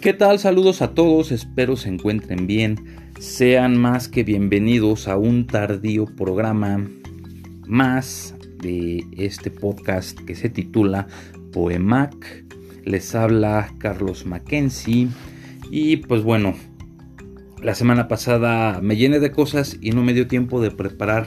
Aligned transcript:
¿Qué 0.00 0.14
tal? 0.14 0.38
Saludos 0.38 0.80
a 0.80 0.94
todos, 0.94 1.30
espero 1.30 1.76
se 1.76 1.90
encuentren 1.90 2.46
bien. 2.46 2.76
Sean 3.18 3.76
más 3.76 4.08
que 4.08 4.24
bienvenidos 4.24 5.08
a 5.08 5.18
un 5.18 5.46
tardío 5.46 6.06
programa 6.06 6.88
más 7.66 8.34
de 8.62 9.04
este 9.18 9.50
podcast 9.50 10.18
que 10.20 10.34
se 10.34 10.48
titula 10.48 11.06
Poemac. 11.52 12.46
Les 12.86 13.14
habla 13.14 13.74
Carlos 13.76 14.24
Mackenzie 14.24 15.08
y 15.70 15.98
pues 15.98 16.22
bueno, 16.22 16.54
la 17.62 17.74
semana 17.74 18.08
pasada 18.08 18.80
me 18.80 18.96
llené 18.96 19.20
de 19.20 19.32
cosas 19.32 19.76
y 19.82 19.90
no 19.90 20.02
me 20.02 20.14
dio 20.14 20.26
tiempo 20.26 20.62
de 20.62 20.70
preparar 20.70 21.26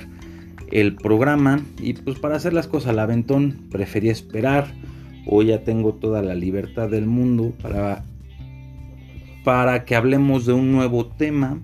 el 0.72 0.96
programa 0.96 1.64
y 1.80 1.94
pues 1.94 2.18
para 2.18 2.38
hacer 2.38 2.54
las 2.54 2.68
cosas 2.68 2.90
al 2.90 2.98
aventón 2.98 3.68
preferí 3.70 4.10
esperar. 4.10 4.74
Hoy 5.28 5.46
ya 5.48 5.64
tengo 5.64 5.94
toda 5.94 6.24
la 6.24 6.34
libertad 6.34 6.90
del 6.90 7.06
mundo 7.06 7.54
para 7.62 8.04
para 9.44 9.86
que 9.86 9.96
hablemos 9.96 10.46
de 10.46 10.54
un 10.54 10.72
nuevo 10.72 11.08
tema. 11.08 11.60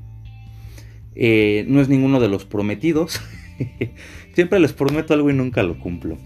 Eh, 1.16 1.66
no 1.68 1.82
es 1.82 1.90
ninguno 1.90 2.20
de 2.20 2.30
los 2.30 2.46
prometidos. 2.46 3.22
Siempre 4.34 4.60
les 4.60 4.74
prometo 4.74 5.14
algo 5.14 5.30
y 5.30 5.34
nunca 5.34 5.64
lo 5.64 5.80
cumplo. 5.80 6.18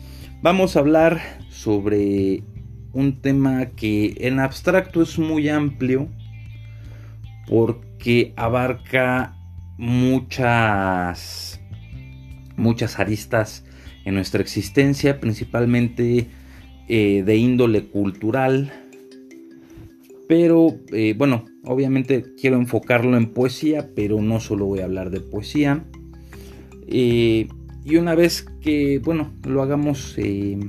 Vamos 0.41 0.75
a 0.75 0.79
hablar 0.79 1.21
sobre 1.49 2.43
un 2.91 3.21
tema 3.21 3.67
que 3.71 4.15
en 4.19 4.39
abstracto 4.39 5.01
es 5.01 5.17
muy 5.17 5.49
amplio 5.49 6.09
porque 7.47 8.33
abarca 8.35 9.35
muchas 9.77 11.59
muchas 12.55 12.99
aristas 12.99 13.65
en 14.05 14.15
nuestra 14.15 14.41
existencia, 14.41 15.19
principalmente 15.19 16.27
eh, 16.87 17.23
de 17.25 17.37
índole 17.37 17.85
cultural, 17.85 18.71
pero 20.27 20.77
eh, 20.91 21.15
bueno, 21.17 21.45
obviamente 21.65 22.25
quiero 22.39 22.57
enfocarlo 22.57 23.17
en 23.17 23.31
poesía, 23.31 23.89
pero 23.95 24.21
no 24.21 24.39
solo 24.39 24.65
voy 24.65 24.79
a 24.79 24.85
hablar 24.85 25.09
de 25.09 25.21
poesía. 25.21 25.83
Eh, 26.87 27.47
y 27.85 27.95
una 27.97 28.15
vez 28.15 28.45
que, 28.61 28.99
bueno, 28.99 29.31
lo 29.47 29.61
hagamos, 29.61 30.15
eh, 30.17 30.59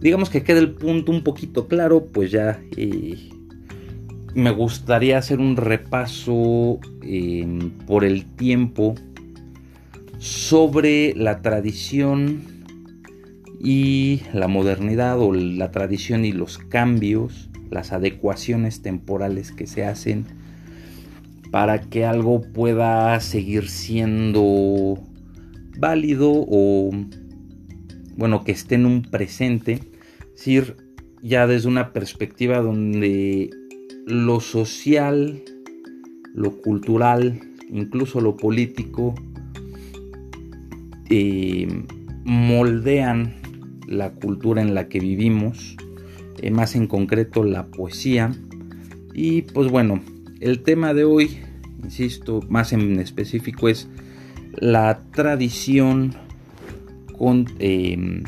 digamos 0.00 0.30
que 0.30 0.42
quede 0.42 0.58
el 0.58 0.72
punto 0.72 1.12
un 1.12 1.22
poquito 1.22 1.68
claro, 1.68 2.06
pues 2.06 2.30
ya 2.30 2.60
me 4.34 4.50
gustaría 4.50 5.18
hacer 5.18 5.38
un 5.38 5.56
repaso 5.56 6.80
por 7.86 8.04
el 8.04 8.26
tiempo 8.36 8.94
sobre 10.18 11.14
la 11.14 11.40
tradición 11.40 12.42
y 13.60 14.22
la 14.32 14.48
modernidad 14.48 15.20
o 15.20 15.32
la 15.32 15.70
tradición 15.70 16.24
y 16.24 16.32
los 16.32 16.58
cambios 16.58 17.45
las 17.70 17.92
adecuaciones 17.92 18.82
temporales 18.82 19.52
que 19.52 19.66
se 19.66 19.84
hacen 19.84 20.26
para 21.50 21.80
que 21.80 22.04
algo 22.04 22.40
pueda 22.40 23.18
seguir 23.20 23.68
siendo 23.68 24.98
válido 25.78 26.30
o 26.32 26.90
bueno 28.16 28.44
que 28.44 28.52
esté 28.52 28.76
en 28.76 28.86
un 28.86 29.02
presente. 29.02 29.80
Es 30.20 30.36
decir 30.36 30.76
ya 31.22 31.46
desde 31.46 31.68
una 31.68 31.92
perspectiva 31.92 32.60
donde 32.60 33.50
lo 34.06 34.40
social 34.40 35.42
lo 36.34 36.60
cultural 36.60 37.40
incluso 37.70 38.20
lo 38.20 38.36
político 38.36 39.14
eh, 41.08 41.66
moldean 42.24 43.34
la 43.86 44.12
cultura 44.12 44.60
en 44.62 44.74
la 44.74 44.88
que 44.88 45.00
vivimos 45.00 45.76
eh, 46.38 46.50
más 46.50 46.74
en 46.74 46.86
concreto 46.86 47.44
la 47.44 47.66
poesía. 47.66 48.32
Y 49.14 49.42
pues 49.42 49.70
bueno, 49.70 50.02
el 50.40 50.62
tema 50.62 50.94
de 50.94 51.04
hoy, 51.04 51.38
insisto, 51.82 52.40
más 52.48 52.72
en 52.72 53.00
específico 53.00 53.68
es 53.68 53.88
la 54.54 55.02
tradición 55.12 56.14
con, 57.18 57.46
em, 57.58 58.22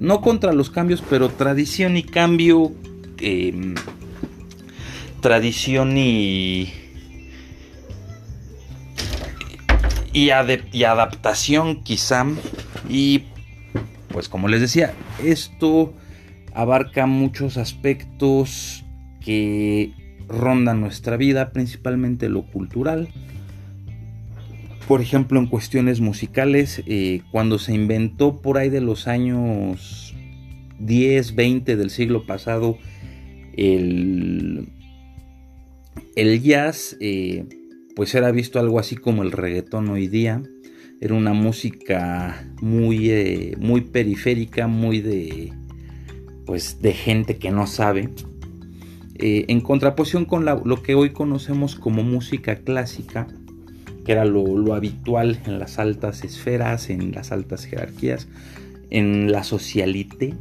no 0.00 0.20
contra 0.20 0.52
los 0.52 0.70
cambios, 0.70 1.02
pero 1.08 1.28
tradición 1.28 1.96
y 1.96 2.02
cambio, 2.02 2.72
em, 3.20 3.74
tradición 5.20 5.96
y, 5.96 6.72
y, 10.12 10.30
y 10.72 10.84
adaptación 10.84 11.82
quizá. 11.82 12.26
Y 12.88 13.24
pues 14.08 14.28
como 14.28 14.48
les 14.48 14.60
decía, 14.60 14.94
esto 15.22 15.92
abarca 16.54 17.06
muchos 17.06 17.56
aspectos 17.56 18.84
que 19.20 19.92
rondan 20.28 20.80
nuestra 20.80 21.16
vida, 21.16 21.52
principalmente 21.52 22.28
lo 22.28 22.46
cultural. 22.46 23.08
Por 24.86 25.00
ejemplo, 25.00 25.40
en 25.40 25.46
cuestiones 25.46 26.00
musicales, 26.00 26.82
eh, 26.86 27.22
cuando 27.32 27.58
se 27.58 27.74
inventó 27.74 28.40
por 28.40 28.58
ahí 28.58 28.70
de 28.70 28.80
los 28.80 29.08
años 29.08 30.14
10, 30.78 31.34
20 31.34 31.76
del 31.76 31.90
siglo 31.90 32.26
pasado, 32.26 32.78
el, 33.56 34.68
el 36.16 36.42
jazz, 36.42 36.96
eh, 37.00 37.46
pues 37.96 38.14
era 38.14 38.30
visto 38.30 38.60
algo 38.60 38.78
así 38.78 38.96
como 38.96 39.22
el 39.22 39.32
reggaetón 39.32 39.88
hoy 39.88 40.06
día. 40.06 40.42
Era 41.00 41.14
una 41.14 41.32
música 41.32 42.46
muy, 42.60 43.10
eh, 43.10 43.56
muy 43.58 43.80
periférica, 43.80 44.66
muy 44.66 45.00
de, 45.00 45.52
pues 46.46 46.80
de 46.82 46.92
gente 46.92 47.36
que 47.36 47.50
no 47.50 47.66
sabe. 47.66 48.10
Eh, 49.16 49.44
en 49.48 49.60
contraposición 49.60 50.24
con 50.24 50.44
lo 50.44 50.82
que 50.82 50.94
hoy 50.94 51.10
conocemos 51.10 51.76
como 51.76 52.02
música 52.02 52.56
clásica, 52.56 53.28
que 54.04 54.12
era 54.12 54.24
lo, 54.24 54.74
habitual 54.74 55.40
en 55.46 55.58
las 55.58 55.78
altas 55.78 56.24
esferas, 56.24 56.90
en 56.90 57.12
las 57.12 57.32
altas 57.32 57.64
jerarquías, 57.64 58.28
en 58.90 59.32
la 59.32 59.44
socialité. 59.44 60.34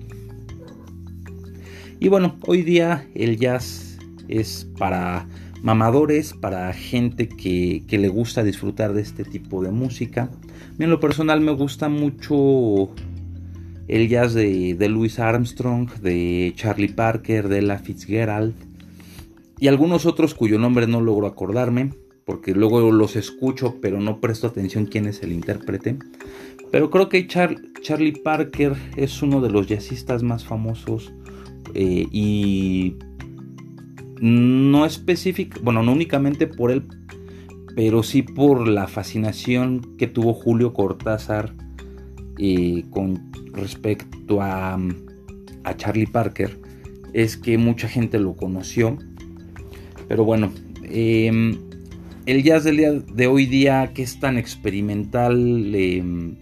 Y 2.00 2.10
bueno, 2.10 2.38
hoy 2.46 2.64
día 2.64 3.08
el 3.16 3.38
jazz 3.38 3.98
es 4.28 4.68
para 4.78 5.28
mamadores, 5.62 6.34
para 6.34 6.74
gente 6.74 7.30
que, 7.30 7.84
que 7.88 7.98
le 7.98 8.10
gusta 8.10 8.44
disfrutar 8.44 8.94
de 8.94 9.02
este 9.02 9.24
tipo 9.24 9.64
de 9.64 9.72
música. 9.72 10.30
en 10.78 10.90
lo 10.90 11.00
personal 11.00 11.40
me 11.40 11.54
gusta 11.54 11.88
mucho 11.88 12.90
el 13.88 14.08
jazz 14.08 14.34
de, 14.34 14.88
Louis 14.90 15.20
Armstrong, 15.20 15.92
de 16.02 16.54
Charlie 16.56 16.94
Parker, 16.94 17.50
de 17.50 17.62
La 17.62 17.80
Fitzgerald 17.80 18.54
y 19.60 19.68
algunos 19.68 20.06
otros 20.06 20.34
cuyo 20.34 20.60
nombre 20.60 20.88
no 20.88 21.02
logro 21.02 21.28
acordarme 21.28 21.92
porque 22.26 22.54
luego 22.54 22.92
los 22.92 23.16
escucho 23.16 23.80
pero 23.82 24.00
no 24.00 24.22
presto 24.22 24.48
atención 24.48 24.86
quién 24.86 25.08
es 25.08 25.24
el 25.24 25.32
intérprete. 25.32 25.98
Pero 26.72 26.90
creo 26.90 27.08
que 27.10 27.28
Charlie 27.28 28.14
Parker 28.24 28.74
es 28.96 29.22
uno 29.22 29.42
de 29.42 29.52
los 29.52 29.68
jazzistas 29.68 30.24
más 30.24 30.44
famosos 30.44 31.14
eh, 31.76 32.08
y 32.12 32.96
no 34.20 34.86
específico, 34.86 35.60
bueno, 35.62 35.84
no 35.84 35.92
únicamente 35.92 36.48
por 36.48 36.72
él, 36.72 36.84
pero 37.76 38.04
sí 38.04 38.24
por 38.24 38.68
la 38.68 38.88
fascinación 38.88 39.96
que 39.98 40.08
tuvo 40.08 40.34
Julio 40.34 40.74
Cortázar 40.74 41.54
eh, 42.38 42.86
con 42.90 43.32
respecto 43.54 44.42
a, 44.42 44.80
Charlie 45.78 46.08
Parker 46.08 46.60
es 47.14 47.38
que 47.38 47.58
mucha 47.58 47.88
gente 47.88 48.20
lo 48.20 48.36
conoció. 48.36 48.98
Pero 50.08 50.26
bueno, 50.26 50.52
em, 50.84 51.58
el 52.26 52.44
jazz 52.44 52.64
del 52.64 52.78
día 52.78 52.92
de 52.92 53.28
hoy 53.28 53.46
día, 53.46 53.92
que 53.94 54.04
es 54.04 54.20
tan 54.20 54.38
experimental, 54.38 55.74
em, 55.74 56.36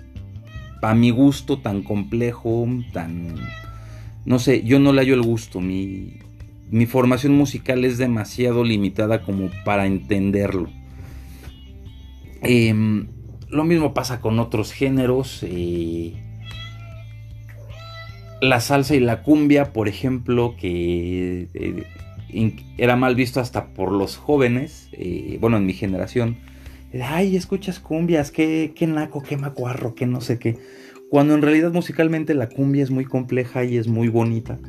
a 0.81 0.95
mi 0.95 1.11
gusto, 1.11 1.59
tan 1.59 1.83
complejo, 1.83 2.67
tan... 2.93 3.35
No 4.25 4.39
sé, 4.39 4.63
yo 4.63 4.79
no 4.79 4.93
le 4.93 5.01
hallo 5.01 5.13
el 5.13 5.21
gusto. 5.21 5.61
Mi, 5.61 6.19
mi 6.71 6.85
formación 6.85 7.33
musical 7.33 7.83
es 7.85 7.97
demasiado 7.97 8.63
limitada 8.63 9.23
como 9.23 9.49
para 9.65 9.85
entenderlo. 9.85 10.69
Em, 12.41 13.07
lo 13.51 13.65
mismo 13.65 13.93
pasa 13.93 14.21
con 14.21 14.39
otros 14.39 14.71
géneros. 14.71 15.43
Eh, 15.43 16.13
la 18.41 18.59
salsa 18.59 18.95
y 18.95 18.99
la 18.99 19.21
cumbia, 19.21 19.73
por 19.73 19.87
ejemplo, 19.87 20.55
que 20.57 21.49
eh, 21.53 22.55
era 22.77 22.95
mal 22.95 23.15
visto 23.15 23.39
hasta 23.39 23.73
por 23.73 23.91
los 23.91 24.17
jóvenes, 24.17 24.89
eh, 24.93 25.37
bueno, 25.39 25.57
en 25.57 25.65
mi 25.65 25.73
generación. 25.73 26.37
Ay, 27.03 27.35
escuchas 27.35 27.79
cumbias, 27.79 28.31
qué, 28.31 28.73
qué 28.75 28.87
naco, 28.87 29.21
qué 29.21 29.37
macuarro, 29.37 29.95
qué 29.95 30.07
no 30.07 30.21
sé 30.21 30.39
qué. 30.39 30.57
Cuando 31.09 31.35
en 31.35 31.41
realidad 31.41 31.71
musicalmente 31.71 32.33
la 32.33 32.49
cumbia 32.49 32.83
es 32.83 32.89
muy 32.89 33.05
compleja 33.05 33.63
y 33.63 33.77
es 33.77 33.87
muy 33.87 34.07
bonita. 34.07 34.59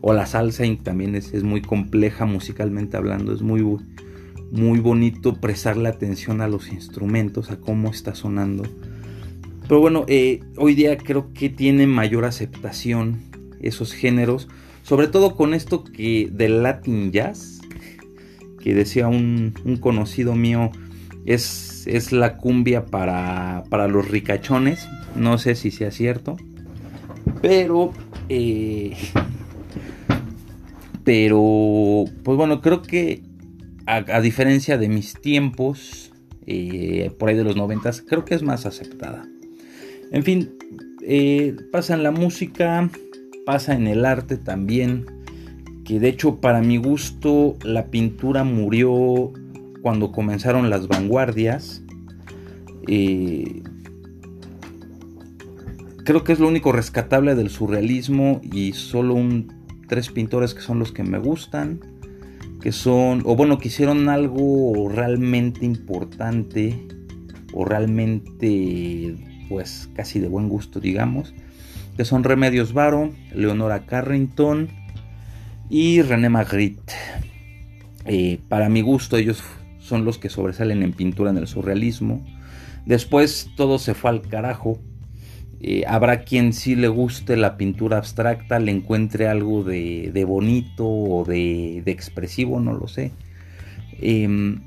o 0.00 0.12
la 0.12 0.26
salsa 0.26 0.64
también 0.82 1.14
es, 1.14 1.32
es, 1.32 1.42
muy 1.44 1.62
compleja 1.62 2.26
musicalmente 2.26 2.96
hablando, 2.96 3.32
es 3.32 3.40
muy, 3.40 3.62
muy 4.52 4.78
bonito 4.78 5.40
prestarle 5.40 5.88
atención 5.88 6.40
a 6.40 6.46
los 6.46 6.70
instrumentos, 6.70 7.50
a 7.50 7.58
cómo 7.58 7.90
está 7.90 8.14
sonando 8.14 8.62
pero 9.72 9.80
bueno, 9.80 10.04
eh, 10.08 10.40
hoy 10.58 10.74
día 10.74 10.98
creo 10.98 11.32
que 11.32 11.48
tiene 11.48 11.86
mayor 11.86 12.26
aceptación 12.26 13.22
esos 13.62 13.94
géneros 13.94 14.48
Sobre 14.82 15.08
todo 15.08 15.34
con 15.34 15.54
esto 15.54 15.82
que 15.82 16.28
del 16.30 16.62
Latin 16.62 17.10
Jazz, 17.10 17.60
que 18.60 18.74
decía 18.74 19.08
un, 19.08 19.54
conocido 19.80 20.34
mío, 20.34 20.70
es, 21.24 21.86
es 21.86 22.12
la 22.12 22.36
cumbia 22.36 22.84
para, 22.84 23.64
para, 23.70 23.88
los 23.88 24.08
ricachones. 24.08 24.86
No 25.16 25.38
sé 25.38 25.54
si 25.54 25.70
sea 25.70 25.90
cierto. 25.90 26.36
Pero... 27.40 27.92
Eh, 28.28 28.94
pero, 31.02 32.04
pues 32.22 32.36
bueno, 32.36 32.60
creo 32.60 32.82
que 32.82 33.22
a, 33.86 34.20
diferencia 34.20 34.78
de 34.78 34.88
mis 34.88 35.14
tiempos, 35.14 36.12
eh, 36.46 37.10
por 37.18 37.28
ahí 37.28 37.36
de 37.36 37.44
los 37.44 37.56
noventas, 37.56 38.02
creo 38.02 38.24
que 38.24 38.34
es 38.34 38.42
más 38.42 38.66
aceptada. 38.66 39.26
En 40.10 40.22
fin, 40.22 40.56
eh, 41.02 41.56
pasa 41.70 41.94
en 41.94 42.02
la 42.02 42.10
música, 42.10 42.88
pasa 43.44 43.74
en 43.74 43.86
el 43.86 44.04
arte 44.04 44.36
también, 44.36 45.06
que 45.84 45.98
de 45.98 46.08
hecho 46.08 46.40
para 46.40 46.60
mi 46.60 46.76
gusto 46.76 47.56
la 47.64 47.86
pintura 47.86 48.44
murió 48.44 49.32
cuando 49.82 50.12
comenzaron 50.12 50.70
las 50.70 50.86
vanguardias. 50.86 51.82
Eh, 52.86 53.62
creo 56.04 56.24
que 56.24 56.32
es 56.32 56.40
lo 56.40 56.48
único 56.48 56.72
rescatable 56.72 57.34
del 57.34 57.50
surrealismo 57.50 58.40
y 58.42 58.72
solo 58.72 59.14
un 59.14 59.52
tres 59.88 60.08
pintores 60.08 60.54
que 60.54 60.62
son 60.62 60.78
los 60.78 60.92
que 60.92 61.02
me 61.02 61.18
gustan, 61.18 61.80
que 62.62 62.72
son, 62.72 63.22
o 63.24 63.34
bueno, 63.34 63.58
que 63.58 63.68
hicieron 63.68 64.08
algo 64.08 64.88
realmente 64.88 65.66
importante, 65.66 66.86
o 67.52 67.64
realmente, 67.64 69.16
pues 69.48 69.90
casi 69.94 70.20
de 70.20 70.28
buen 70.28 70.48
gusto, 70.48 70.80
digamos, 70.80 71.34
que 71.96 72.04
son 72.04 72.24
Remedios 72.24 72.72
Varo, 72.72 73.10
Leonora 73.34 73.84
Carrington 73.84 74.68
y 75.68 76.02
René 76.02 76.28
Magritte. 76.28 76.94
Eh, 78.06 78.40
para 78.48 78.68
mi 78.68 78.80
gusto, 78.80 79.16
ellos 79.16 79.42
son 79.78 80.04
los 80.04 80.18
que 80.18 80.30
sobresalen 80.30 80.82
en 80.82 80.92
pintura 80.92 81.30
en 81.30 81.38
el 81.38 81.46
surrealismo. 81.46 82.24
Después 82.86 83.50
todo 83.56 83.78
se 83.78 83.94
fue 83.94 84.10
al 84.10 84.22
carajo 84.22 84.78
eh, 85.64 85.84
habrá 85.86 86.24
quien 86.24 86.52
sí 86.52 86.74
le 86.74 86.88
guste 86.88 87.36
la 87.36 87.56
pintura 87.56 87.98
abstracta, 87.98 88.58
le 88.58 88.72
encuentre 88.72 89.28
algo 89.28 89.62
de, 89.62 90.24
bonito 90.26 90.88
o 90.88 91.24
de, 91.24 91.84
expresivo, 91.86 92.58
no 92.58 92.72
lo 92.72 92.88
sé. 92.88 93.12
Em, 94.00 94.60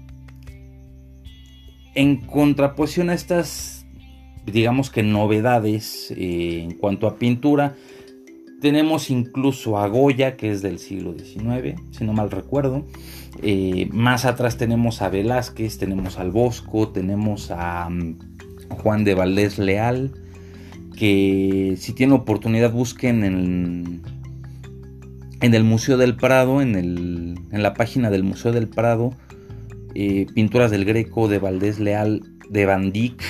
en 1.96 2.16
contraposición 2.22 3.10
a 3.10 3.14
estas, 3.14 3.86
digamos 4.46 4.90
que 4.90 5.04
novedades 5.04 6.12
eh, 6.16 6.62
en 6.64 6.76
cuanto 6.76 7.08
a 7.08 7.18
pintura, 7.20 7.76
tenemos 8.62 9.10
incluso 9.10 9.78
a 9.78 9.90
Goya, 9.90 10.38
que 10.38 10.50
es 10.50 10.62
del 10.62 10.80
siglo 10.80 11.14
XIX, 11.14 11.76
si 11.92 12.06
no 12.06 12.14
mal 12.14 12.32
recuerdo. 12.32 12.88
Eh, 13.44 13.90
más 13.92 14.24
atrás 14.24 14.56
tenemos 14.56 15.02
a 15.02 15.10
Velázquez, 15.10 15.78
tenemos 15.78 16.18
al 16.20 16.32
Bosco, 16.32 16.88
tenemos 16.88 17.52
a 17.52 17.90
mm, 17.90 18.18
Juan 18.70 19.04
de 19.04 19.14
Valdés 19.14 19.60
Leal 19.60 20.22
que 20.96 21.76
si 21.78 21.94
tienen 21.94 22.16
oportunidad 22.16 22.72
busquen 22.72 23.24
en, 23.24 24.02
en 25.42 25.54
el 25.54 25.64
Museo 25.64 25.98
del 25.98 26.16
Prado, 26.16 26.62
en, 26.62 26.76
el, 26.76 27.40
en, 27.52 27.64
la 27.64 27.74
página 27.74 28.10
del 28.10 28.24
Museo 28.24 28.52
del 28.52 28.68
Prado, 28.68 29.14
eh, 29.94 30.28
pinturas 30.34 30.72
del 30.72 30.86
Greco, 30.86 31.28
de 31.28 31.40
Valdés 31.40 31.80
Leal, 31.80 32.24
de 32.50 32.66
Van 32.66 32.92
Dyck, 32.92 33.22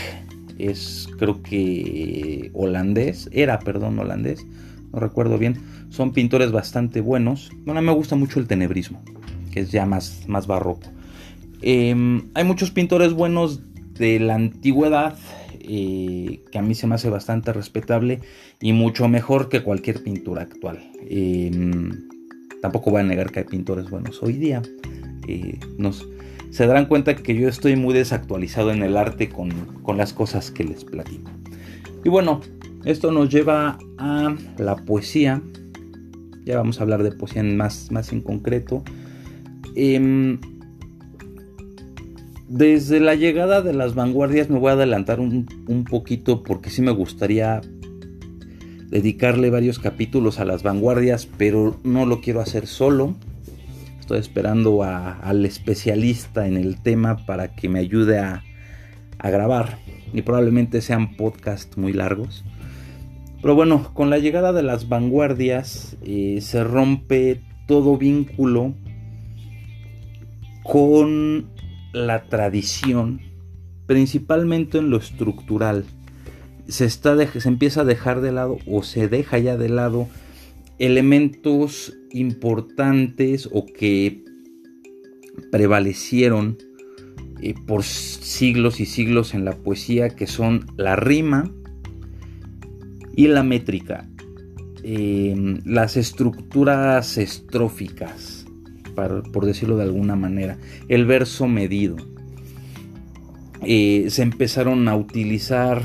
es 0.58 1.10
creo 1.18 1.42
que 1.42 2.52
holandés, 2.54 3.30
era, 3.32 3.60
perdón, 3.60 4.00
holandés, 4.00 4.46
no 4.94 5.00
recuerdo 5.00 5.38
bien, 5.38 5.58
son 5.90 6.14
pintores 6.14 6.52
bastante 6.52 7.02
buenos. 7.02 7.52
Bueno, 7.66 7.80
a 7.80 7.82
mí 7.82 7.88
me 7.88 7.94
gusta 7.94 8.16
mucho 8.16 8.40
el 8.40 8.48
tenebrismo, 8.48 9.02
que 9.52 9.62
es 9.62 9.72
ya 9.72 9.86
más, 9.86 10.24
más 10.28 10.48
barroco. 10.48 10.88
Em, 11.62 12.30
hay 12.34 12.44
muchos 12.44 12.72
pintores 12.72 13.14
buenos 13.14 13.62
de 13.94 14.20
la 14.20 14.36
antigüedad, 14.36 15.18
eh, 15.68 16.44
que 16.52 16.58
a 16.58 16.62
mí 16.62 16.76
se 16.76 16.88
me 16.88 16.96
hace 16.96 17.10
bastante 17.10 17.54
respetable 17.54 18.20
y 18.62 18.74
mucho 18.74 19.08
mejor 19.08 19.50
que 19.50 19.64
cualquier 19.64 20.04
pintura 20.04 20.44
actual. 20.44 20.80
Em, 21.10 21.92
tampoco 22.62 22.92
voy 22.92 23.02
a 23.02 23.04
negar 23.04 23.32
que 23.32 23.40
hay 23.40 23.46
pintores 23.46 23.90
buenos 23.90 24.22
hoy 24.22 24.34
día. 24.34 24.62
Eh, 25.28 25.60
nos, 25.78 26.08
se 26.50 26.68
darán 26.68 26.86
cuenta 26.86 27.16
que 27.16 27.36
yo 27.36 27.48
estoy 27.48 27.76
muy 27.76 27.94
desactualizado 27.94 28.72
en 28.72 28.84
el 28.84 28.98
arte 28.98 29.30
con, 29.30 29.50
las 29.98 30.14
cosas 30.14 30.52
que 30.52 30.64
les 30.64 30.84
platico. 30.84 31.32
Y 32.04 32.10
bueno, 32.10 32.42
esto 32.84 33.12
nos 33.12 33.30
lleva 33.30 33.78
a 33.98 34.36
la 34.58 34.76
poesía. 34.78 35.42
Ya 36.46 36.58
vamos 36.58 36.80
a 36.80 36.84
hablar 36.84 37.04
de 37.04 37.12
poesía 37.12 37.44
más, 37.44 37.92
más 37.92 38.12
en 38.12 38.22
concreto. 38.22 38.84
Em, 39.76 40.40
desde 42.56 43.02
la 43.02 43.16
llegada 43.16 43.62
de 43.62 43.74
las 43.74 43.96
vanguardias 43.96 44.50
me 44.50 44.60
voy 44.60 44.70
a 44.70 44.76
adelantar 44.76 45.20
un, 45.20 45.46
poquito 45.90 46.42
porque 46.42 46.70
sí 46.70 46.82
me 46.82 46.92
gustaría 46.92 47.60
dedicarle 48.88 49.50
varios 49.50 49.78
capítulos 49.78 50.40
a 50.40 50.46
las 50.46 50.64
vanguardias, 50.64 51.28
pero 51.38 51.78
no 51.84 52.06
lo 52.06 52.22
quiero 52.22 52.40
hacer 52.40 52.66
solo. 52.66 53.14
Estoy 54.00 54.20
esperando 54.20 54.84
al 54.84 55.46
especialista 55.46 56.48
en 56.48 56.56
el 56.56 56.82
tema 56.82 57.26
para 57.26 57.54
que 57.54 57.68
me 57.68 57.80
ayude 57.80 58.20
a, 58.20 58.42
grabar 59.22 59.80
y 60.14 60.22
probablemente 60.22 60.80
sean 60.80 61.18
podcasts 61.18 61.78
muy 61.78 61.92
largos. 61.92 62.46
Pero 63.42 63.56
bueno, 63.56 63.92
con 63.94 64.10
la 64.10 64.20
llegada 64.20 64.54
de 64.54 64.64
las 64.64 64.88
vanguardias 64.88 65.98
eh, 66.04 66.40
se 66.42 66.64
rompe 66.64 67.42
todo 67.68 67.98
vínculo 67.98 68.76
con 70.64 71.55
la 71.96 72.26
tradición, 72.26 73.22
principalmente 73.88 74.80
en 74.80 74.90
lo 74.90 74.98
estructural, 74.98 75.86
se, 76.68 76.86
está 76.86 77.16
se 77.40 77.48
empieza 77.48 77.82
a 77.82 77.86
dejar 77.86 78.22
de 78.22 78.32
lado 78.32 78.58
o 78.68 78.84
se 78.84 79.08
deja 79.08 79.38
ya 79.40 79.56
de 79.56 79.70
lado 79.70 80.08
elementos 80.78 81.94
importantes 82.12 83.48
o 83.52 83.66
que 83.66 84.26
prevalecieron 85.52 86.58
eh, 87.42 87.54
por 87.66 87.84
siglos 87.84 88.82
y 88.82 88.86
siglos 88.86 89.34
en 89.34 89.46
la 89.46 89.54
poesía, 89.54 90.10
que 90.10 90.28
son 90.28 90.66
la 90.76 90.98
rima 90.98 91.50
y 93.16 93.28
la 93.28 93.44
métrica, 93.44 94.10
em, 94.84 95.62
las 95.64 95.96
estructuras 95.96 97.18
estróficas, 97.18 98.35
por 98.96 99.46
decirlo 99.46 99.78
de 99.78 99.84
alguna 99.84 100.16
manera, 100.16 100.58
el 100.88 101.06
verso 101.06 101.48
medido. 101.48 101.98
Eh, 103.62 104.06
se 104.10 104.22
empezaron 104.22 104.88
a 104.88 104.96
utilizar 104.96 105.82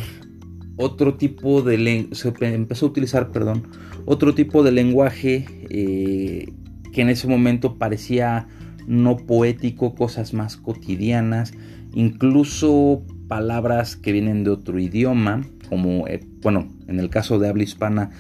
otro 0.76 1.14
tipo 1.14 1.62
de 1.62 2.08
se 2.12 2.32
empezó 2.40 2.86
a 2.86 2.88
utilizar, 2.88 3.30
perdón, 3.30 3.68
otro 4.06 4.34
tipo 4.34 4.62
de 4.62 4.72
lenguaje 4.72 5.46
eh, 5.68 6.52
que 6.92 7.02
en 7.02 7.08
ese 7.08 7.28
momento 7.28 7.76
parecía 7.78 8.48
no 8.86 9.16
poético, 9.16 9.94
cosas 9.94 10.34
más 10.34 10.56
cotidianas, 10.56 11.52
incluso 11.94 13.02
palabras 13.28 13.96
que 13.96 14.12
vienen 14.12 14.42
de 14.42 14.50
otro 14.50 14.78
idioma, 14.80 15.42
como, 15.68 16.08
eh, 16.08 16.20
bueno, 16.42 16.68
en 16.88 16.98
el 16.98 17.10
caso 17.10 17.38
de 17.38 17.48
habla 17.48 17.62
hispana, 17.62 18.10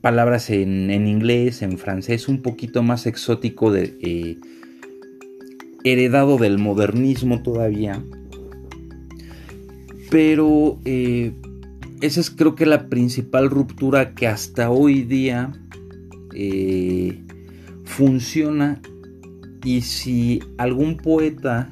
palabras 0.00 0.50
en, 0.50 0.90
inglés, 1.06 1.62
en 1.62 1.78
francés, 1.78 2.28
un 2.28 2.42
poquito 2.42 2.82
más 2.82 3.06
exótico, 3.06 3.72
de, 3.72 3.96
eh, 4.00 4.38
heredado 5.84 6.38
del 6.38 6.58
modernismo 6.58 7.42
todavía. 7.42 8.02
Pero 10.10 10.78
eh, 10.84 11.32
esa 12.00 12.20
es 12.20 12.30
creo 12.30 12.54
que 12.54 12.66
la 12.66 12.88
principal 12.88 13.50
ruptura 13.50 14.14
que 14.14 14.26
hasta 14.26 14.70
hoy 14.70 15.02
día 15.02 15.52
eh, 16.34 17.20
funciona. 17.84 18.80
Y 19.64 19.80
si 19.82 20.40
algún 20.56 20.96
poeta 20.96 21.70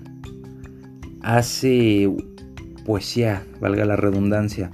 hace 1.22 2.10
poesía, 2.84 3.46
valga 3.60 3.84
la 3.84 3.96
redundancia, 3.96 4.70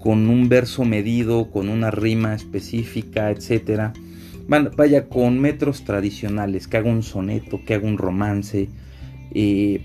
con 0.00 0.28
un 0.28 0.48
verso 0.48 0.84
medido, 0.84 1.50
con 1.50 1.68
una 1.68 1.90
rima 1.90 2.34
específica, 2.34 3.30
etc. 3.30 3.92
Vaya 4.76 5.08
con 5.08 5.38
metros 5.38 5.84
tradicionales, 5.84 6.66
que 6.66 6.78
haga 6.78 6.90
un 6.90 7.02
soneto, 7.02 7.60
que 7.64 7.74
haga 7.74 7.86
un 7.86 7.98
romance. 7.98 8.68
Eh, 9.32 9.82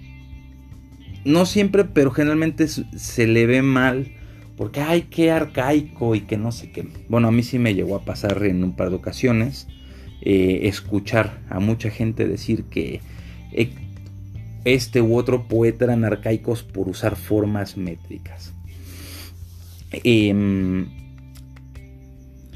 no 1.24 1.46
siempre, 1.46 1.86
pero 1.86 2.12
generalmente 2.12 2.68
se 2.68 3.28
le 3.28 3.46
ve 3.46 3.62
mal 3.62 4.12
porque 4.58 4.82
ay, 4.82 5.04
qué 5.10 5.32
arcaico 5.32 6.16
y 6.16 6.22
que 6.22 6.38
no 6.38 6.52
sé 6.52 6.72
qué. 6.72 6.88
Bueno, 7.10 7.28
a 7.28 7.32
mí 7.32 7.44
sí 7.44 7.60
me 7.60 7.76
llegó 7.76 7.96
a 7.96 8.06
pasar 8.06 8.42
en 8.44 8.64
un 8.64 8.76
par 8.76 8.90
de 8.90 8.96
ocasiones 8.96 9.68
eh, 10.22 10.62
escuchar 10.64 11.42
a 11.50 11.60
mucha 11.60 11.90
gente 11.90 12.28
decir 12.28 12.64
que 12.64 13.02
eh, 13.52 13.70
este 14.64 15.02
u 15.02 15.18
otro 15.18 15.48
poeta 15.48 15.86
eran 15.86 16.06
arcaicos 16.06 16.64
por 16.64 16.88
usar 16.88 17.16
formas 17.16 17.78
métricas. 17.78 18.55
Em, 19.92 20.88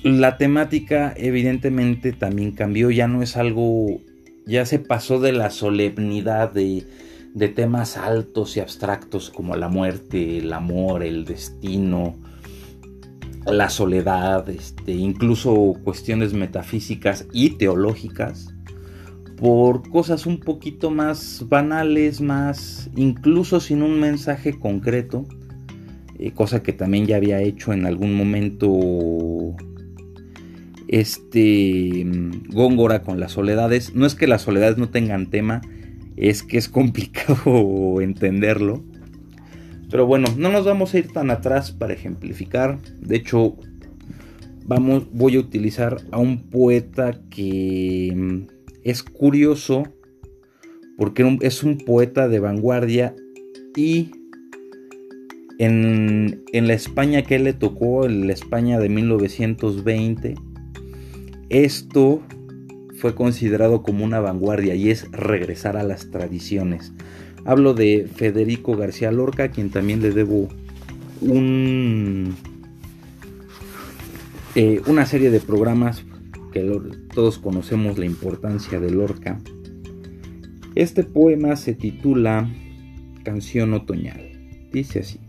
la 0.03 0.37
temática 0.37 1.13
evidentemente 1.17 2.13
también 2.13 2.51
cambió, 2.51 2.89
ya 2.89 3.07
no 3.07 3.21
es 3.21 3.37
algo, 3.37 4.01
ya 4.45 4.65
se 4.65 4.79
pasó 4.79 5.19
de 5.19 5.33
la 5.33 5.49
solemnidad 5.49 6.51
de, 6.51 6.85
de 7.33 7.49
temas 7.49 7.97
altos 7.97 8.57
y 8.57 8.59
abstractos 8.59 9.29
como 9.29 9.55
la 9.55 9.69
muerte, 9.69 10.37
el 10.37 10.53
amor, 10.53 11.03
el 11.03 11.25
destino, 11.25 12.17
la 13.45 13.69
soledad, 13.69 14.49
este, 14.49 14.93
incluso 14.93 15.75
cuestiones 15.83 16.33
metafísicas 16.33 17.27
y 17.33 17.51
teológicas, 17.51 18.53
por 19.37 19.89
cosas 19.89 20.25
un 20.25 20.39
poquito 20.39 20.91
más 20.91 21.45
banales, 21.47 22.19
más 22.21 22.89
incluso 22.95 23.59
sin 23.59 23.83
un 23.83 23.99
mensaje 23.99 24.59
concreto, 24.59 25.25
eh, 26.19 26.31
cosa 26.31 26.61
que 26.61 26.73
también 26.73 27.05
ya 27.05 27.15
había 27.15 27.41
hecho 27.41 27.71
en 27.71 27.85
algún 27.85 28.13
momento 28.13 29.55
este 30.89 32.03
mm, 32.05 32.49
Góngora 32.51 33.03
con 33.03 33.19
las 33.19 33.31
soledades. 33.31 33.95
No 33.95 34.05
es 34.05 34.15
que 34.15 34.27
las 34.27 34.41
soledades 34.41 34.77
no 34.77 34.89
tengan 34.89 35.29
tema, 35.29 35.61
es 36.17 36.43
que 36.43 36.57
es 36.57 36.67
complicado 36.69 38.01
entenderlo. 38.01 38.83
Pero 39.89 40.05
bueno, 40.05 40.27
no 40.37 40.51
nos 40.51 40.65
vamos 40.65 40.93
a 40.93 40.99
ir 40.99 41.07
tan 41.07 41.31
atrás 41.31 41.71
para 41.71 41.93
ejemplificar. 41.93 42.79
De 42.99 43.15
hecho, 43.15 43.55
vamos, 44.65 45.07
voy 45.13 45.37
a 45.37 45.39
utilizar 45.39 46.01
a 46.11 46.19
un 46.19 46.49
poeta 46.49 47.21
que 47.29 48.13
mm, 48.13 48.41
es 48.83 49.03
curioso 49.03 49.83
porque 50.97 51.37
es 51.41 51.63
un 51.63 51.77
poeta 51.77 52.27
de 52.27 52.39
vanguardia 52.39 53.15
y 53.75 54.11
en, 55.59 56.43
la 56.53 56.73
España 56.73 57.21
que 57.21 57.37
le 57.37 57.53
tocó, 57.53 58.05
en 58.05 58.27
la 58.27 58.33
España 58.33 58.79
de 58.79 58.89
1920, 58.89 60.35
esto 61.49 62.21
fue 62.95 63.13
considerado 63.13 63.83
como 63.83 64.05
una 64.05 64.19
vanguardia 64.19 64.75
y 64.75 64.89
es 64.89 65.11
regresar 65.11 65.77
a 65.77 65.83
las 65.83 66.09
tradiciones. 66.11 66.93
Hablo 67.45 67.73
de 67.73 68.07
Federico 68.13 68.75
García 68.75 69.11
Lorca, 69.11 69.43
a 69.43 69.51
quien 69.51 69.69
también 69.69 70.01
le 70.01 70.11
debo 70.11 70.47
eh, 74.55 74.81
una 74.87 75.05
serie 75.05 75.29
de 75.29 75.39
programas 75.41 76.05
que 76.53 76.61
todos 77.13 77.37
conocemos 77.37 77.97
la 77.97 78.05
importancia 78.05 78.79
de 78.79 78.91
Lorca. 78.91 79.39
Este 80.75 81.03
poema 81.03 81.57
se 81.57 81.73
titula 81.73 82.49
Canción 83.23 83.73
Otoñal. 83.73 84.31
Dice 84.71 84.99
así. 84.99 85.19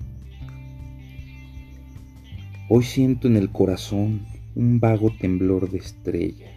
Hoy 2.72 2.84
siento 2.84 3.26
en 3.26 3.36
el 3.36 3.50
corazón 3.50 4.20
un 4.54 4.78
vago 4.78 5.10
temblor 5.10 5.72
de 5.72 5.78
estrellas, 5.78 6.54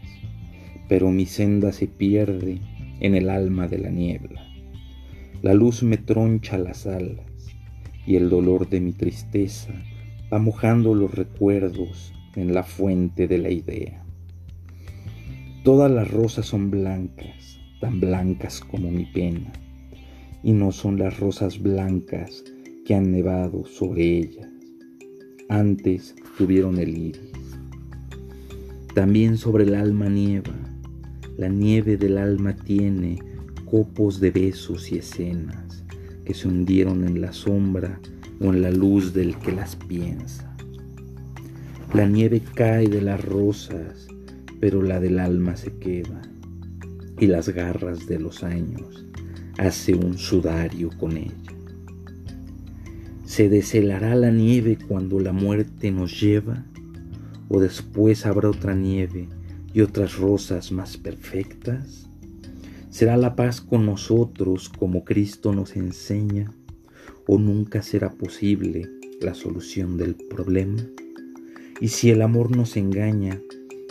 pero 0.88 1.10
mi 1.10 1.26
senda 1.26 1.72
se 1.72 1.88
pierde 1.88 2.62
en 3.00 3.16
el 3.16 3.32
alma 3.32 3.68
de 3.68 3.80
la 3.80 3.90
niebla. 3.90 4.46
La 5.42 5.56
luz 5.56 5.82
me 5.82 5.98
troncha 5.98 6.60
las 6.60 6.86
alas 6.86 7.26
y 8.06 8.16
el 8.18 8.30
dolor 8.30 8.70
de 8.70 8.80
mi 8.80 8.92
tristeza 8.92 9.74
va 10.32 10.38
mojando 10.38 10.94
los 10.94 11.16
recuerdos 11.16 12.14
en 12.36 12.54
la 12.54 12.62
fuente 12.62 13.28
de 13.28 13.40
la 13.40 13.50
idea. 13.50 14.06
Todas 15.64 15.90
las 15.90 16.12
rosas 16.12 16.46
son 16.46 16.70
blancas, 16.70 17.60
tan 17.82 18.00
blancas 18.00 18.60
como 18.60 18.92
mi 18.92 19.06
pena, 19.06 19.52
y 20.44 20.52
no 20.52 20.72
son 20.72 21.00
las 21.00 21.20
rosas 21.20 21.60
blancas 21.60 22.44
que 22.86 22.94
han 22.94 23.12
nevado 23.12 23.66
sobre 23.66 24.20
ellas. 24.20 24.53
Antes 25.50 26.16
tuvieron 26.38 26.78
el 26.80 26.98
iris. 26.98 27.34
También 28.96 29.38
sobre 29.38 29.66
el 29.66 29.76
alma 29.76 30.08
nieva, 30.08 30.54
la 31.38 31.50
nieve 31.50 31.98
del 31.98 32.18
alma 32.18 32.56
tiene 32.56 33.20
copos 33.66 34.20
de 34.20 34.32
besos 34.32 34.92
y 34.92 35.00
escenas 35.00 35.84
que 36.26 36.34
se 36.34 36.48
hundieron 36.48 37.06
en 37.06 37.20
la 37.20 37.34
sombra 37.34 38.00
o 38.40 38.46
en 38.46 38.62
la 38.62 38.72
luz 38.72 39.14
del 39.14 39.38
que 39.40 39.52
las 39.52 39.76
piensa. 39.76 40.56
La 41.94 42.08
nieve 42.08 42.42
cae 42.56 42.88
de 42.88 43.02
las 43.02 43.24
rosas, 43.24 44.08
pero 44.60 44.82
la 44.82 45.00
del 45.00 45.20
alma 45.20 45.58
se 45.58 45.76
queda, 45.78 46.22
y 47.20 47.28
las 47.28 47.50
garras 47.50 48.08
de 48.08 48.20
los 48.20 48.44
años 48.44 49.06
hace 49.58 49.94
un 49.94 50.18
sudario 50.18 50.90
con 50.98 51.18
ella. 51.18 51.53
¿Se 53.34 53.50
deshelará 53.50 54.14
la 54.14 54.30
nieve 54.30 54.78
cuando 54.88 55.20
la 55.20 55.34
muerte 55.34 55.90
nos 55.90 56.22
lleva? 56.22 56.64
o 57.50 57.60
después 57.60 58.28
habrá 58.28 58.52
otra 58.52 58.76
nieve 58.76 59.28
y 59.74 59.82
otras 59.82 60.18
rosas 60.18 60.72
más 60.72 60.98
perfectas? 60.98 62.08
¿Será 62.92 63.18
la 63.18 63.36
paz 63.36 63.60
con 63.60 63.88
nosotros 63.88 64.70
como 64.70 65.04
Cristo 65.04 65.52
nos 65.52 65.76
enseña? 65.76 66.52
¿O 67.26 67.40
nunca 67.40 67.82
será 67.82 68.12
posible 68.12 68.88
la 69.20 69.34
solución 69.34 69.98
del 69.98 70.14
problema? 70.14 70.84
Y 71.82 71.88
si 71.88 72.12
el 72.12 72.22
amor 72.22 72.56
nos 72.56 72.78
engaña, 72.78 73.42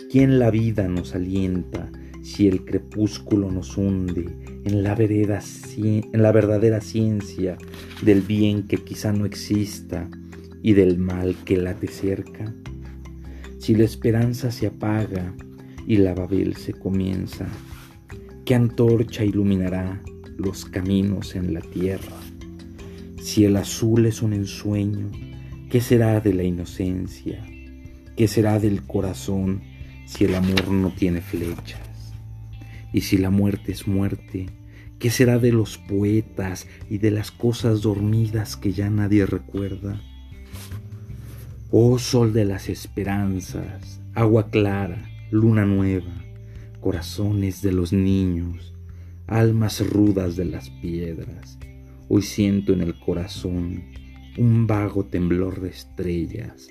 ¿quién 0.09 0.39
la 0.39 0.51
vida 0.51 0.87
nos 0.87 1.15
alienta 1.15 1.91
si 2.23 2.47
el 2.47 2.65
crepúsculo 2.65 3.51
nos 3.51 3.77
hunde 3.77 4.25
en 4.63 4.81
la, 4.81 4.95
en 4.97 6.23
la 6.23 6.31
verdadera 6.31 6.81
ciencia 6.81 7.57
del 8.01 8.21
bien 8.21 8.63
que 8.63 8.77
quizá 8.77 9.13
no 9.13 9.25
exista 9.25 10.09
y 10.63 10.73
del 10.73 10.97
mal 10.97 11.35
que 11.45 11.57
late 11.57 11.87
cerca? 11.87 12.51
si 13.63 13.75
la 13.75 13.85
esperanza 13.85 14.51
se 14.51 14.67
apaga 14.67 15.33
y 15.87 15.95
la 15.95 16.13
Babel 16.13 16.57
se 16.57 16.73
comienza, 16.73 17.47
¿qué 18.43 18.55
antorcha 18.55 19.23
iluminará 19.23 20.01
los 20.35 20.65
caminos 20.65 21.33
en 21.37 21.53
la 21.53 21.61
tierra? 21.61 22.17
Si 23.21 23.45
el 23.45 23.55
azul 23.55 24.05
es 24.05 24.21
un 24.21 24.33
ensueño, 24.33 25.09
¿qué 25.69 25.79
será 25.79 26.19
de 26.19 26.33
la 26.33 26.43
inocencia? 26.43 27.41
¿Qué 28.17 28.27
será 28.27 28.59
del 28.59 28.83
corazón 28.83 29.61
si 30.05 30.25
el 30.25 30.35
amor 30.35 30.67
no 30.67 30.89
tiene 30.89 31.21
flechas? 31.21 31.92
Y 32.93 33.01
si 33.01 33.17
la 33.17 33.31
muerte 33.31 33.71
es 33.71 33.87
muerte, 33.87 34.45
¿qué 34.99 35.09
será 35.09 35.39
de 35.39 35.51
los 35.51 35.77
poetas 35.77 36.67
y 36.89 36.99
de 36.99 37.11
las 37.11 37.31
cosas 37.31 37.81
dormidas 37.81 38.55
que 38.55 38.71
ya 38.71 38.89
nadie 38.89 39.25
recuerda? 39.25 40.01
Oh 41.71 41.97
sol 41.97 42.31
de 42.31 42.45
las 42.45 42.69
esperanzas, 42.69 43.99
agua 44.13 44.51
clara, 44.51 45.09
luna 45.31 45.65
nueva, 45.65 46.23
corazones 46.79 47.63
de 47.63 47.71
los 47.71 47.91
niños, 47.91 48.73
almas 49.25 49.85
rudas 49.89 50.35
de 50.35 50.45
las 50.45 50.69
piedras, 50.69 51.57
hoy 52.09 52.21
siento 52.21 52.73
en 52.73 52.81
el 52.81 52.99
corazón 52.99 53.83
un 54.37 54.67
vago 54.67 55.05
temblor 55.05 55.61
de 55.61 55.69
estrellas 55.69 56.67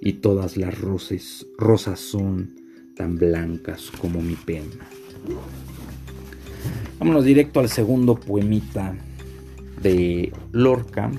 y 0.00 0.14
todas 0.14 0.56
las 0.56 0.78
rosas, 0.80 1.46
rosas 1.58 2.00
son 2.00 2.56
tan 2.96 3.16
blancas 3.16 3.90
como 4.00 4.20
mi 4.20 4.34
pena. 4.34 4.88
Vámonos 6.98 7.24
directo 7.24 7.60
al 7.60 7.68
segundo 7.68 8.14
poemita 8.14 8.94
de 9.82 10.32
Lorca. 10.52 11.10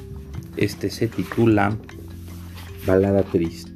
Este 0.58 0.90
se 0.90 1.08
titula 1.08 1.76
Balada 2.86 3.24
triste. 3.24 3.72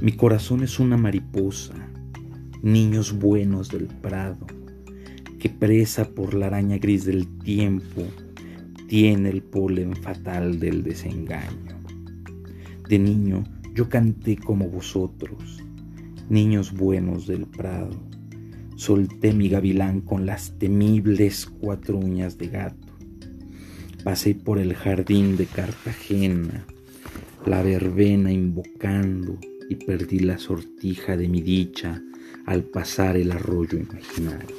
Mi 0.00 0.12
corazón 0.12 0.62
es 0.64 0.80
una 0.80 0.96
mariposa, 0.96 1.74
niños 2.60 3.12
buenos 3.18 3.68
del 3.68 3.86
prado, 3.86 4.46
que 5.38 5.48
presa 5.48 6.08
por 6.10 6.34
la 6.34 6.46
araña 6.46 6.78
gris 6.78 7.04
del 7.04 7.26
tiempo, 7.38 8.02
tiene 8.88 9.30
el 9.30 9.42
polen 9.42 9.94
fatal 9.94 10.58
del 10.58 10.82
desengaño. 10.82 11.80
De 12.88 12.98
niño 12.98 13.44
yo 13.74 13.88
canté 13.88 14.36
como 14.36 14.68
vosotros, 14.68 15.62
niños 16.32 16.72
buenos 16.72 17.26
del 17.26 17.46
prado. 17.46 17.90
Solté 18.76 19.34
mi 19.34 19.50
gavilán 19.50 20.00
con 20.00 20.24
las 20.24 20.58
temibles 20.58 21.44
cuatro 21.44 21.98
uñas 21.98 22.38
de 22.38 22.48
gato. 22.48 22.88
Pasé 24.02 24.34
por 24.34 24.58
el 24.58 24.72
jardín 24.74 25.36
de 25.36 25.44
Cartagena, 25.44 26.64
la 27.44 27.62
verbena 27.62 28.32
invocando 28.32 29.38
y 29.68 29.76
perdí 29.76 30.20
la 30.20 30.38
sortija 30.38 31.18
de 31.18 31.28
mi 31.28 31.42
dicha 31.42 32.02
al 32.46 32.64
pasar 32.64 33.18
el 33.18 33.30
arroyo 33.30 33.78
imaginario. 33.78 34.56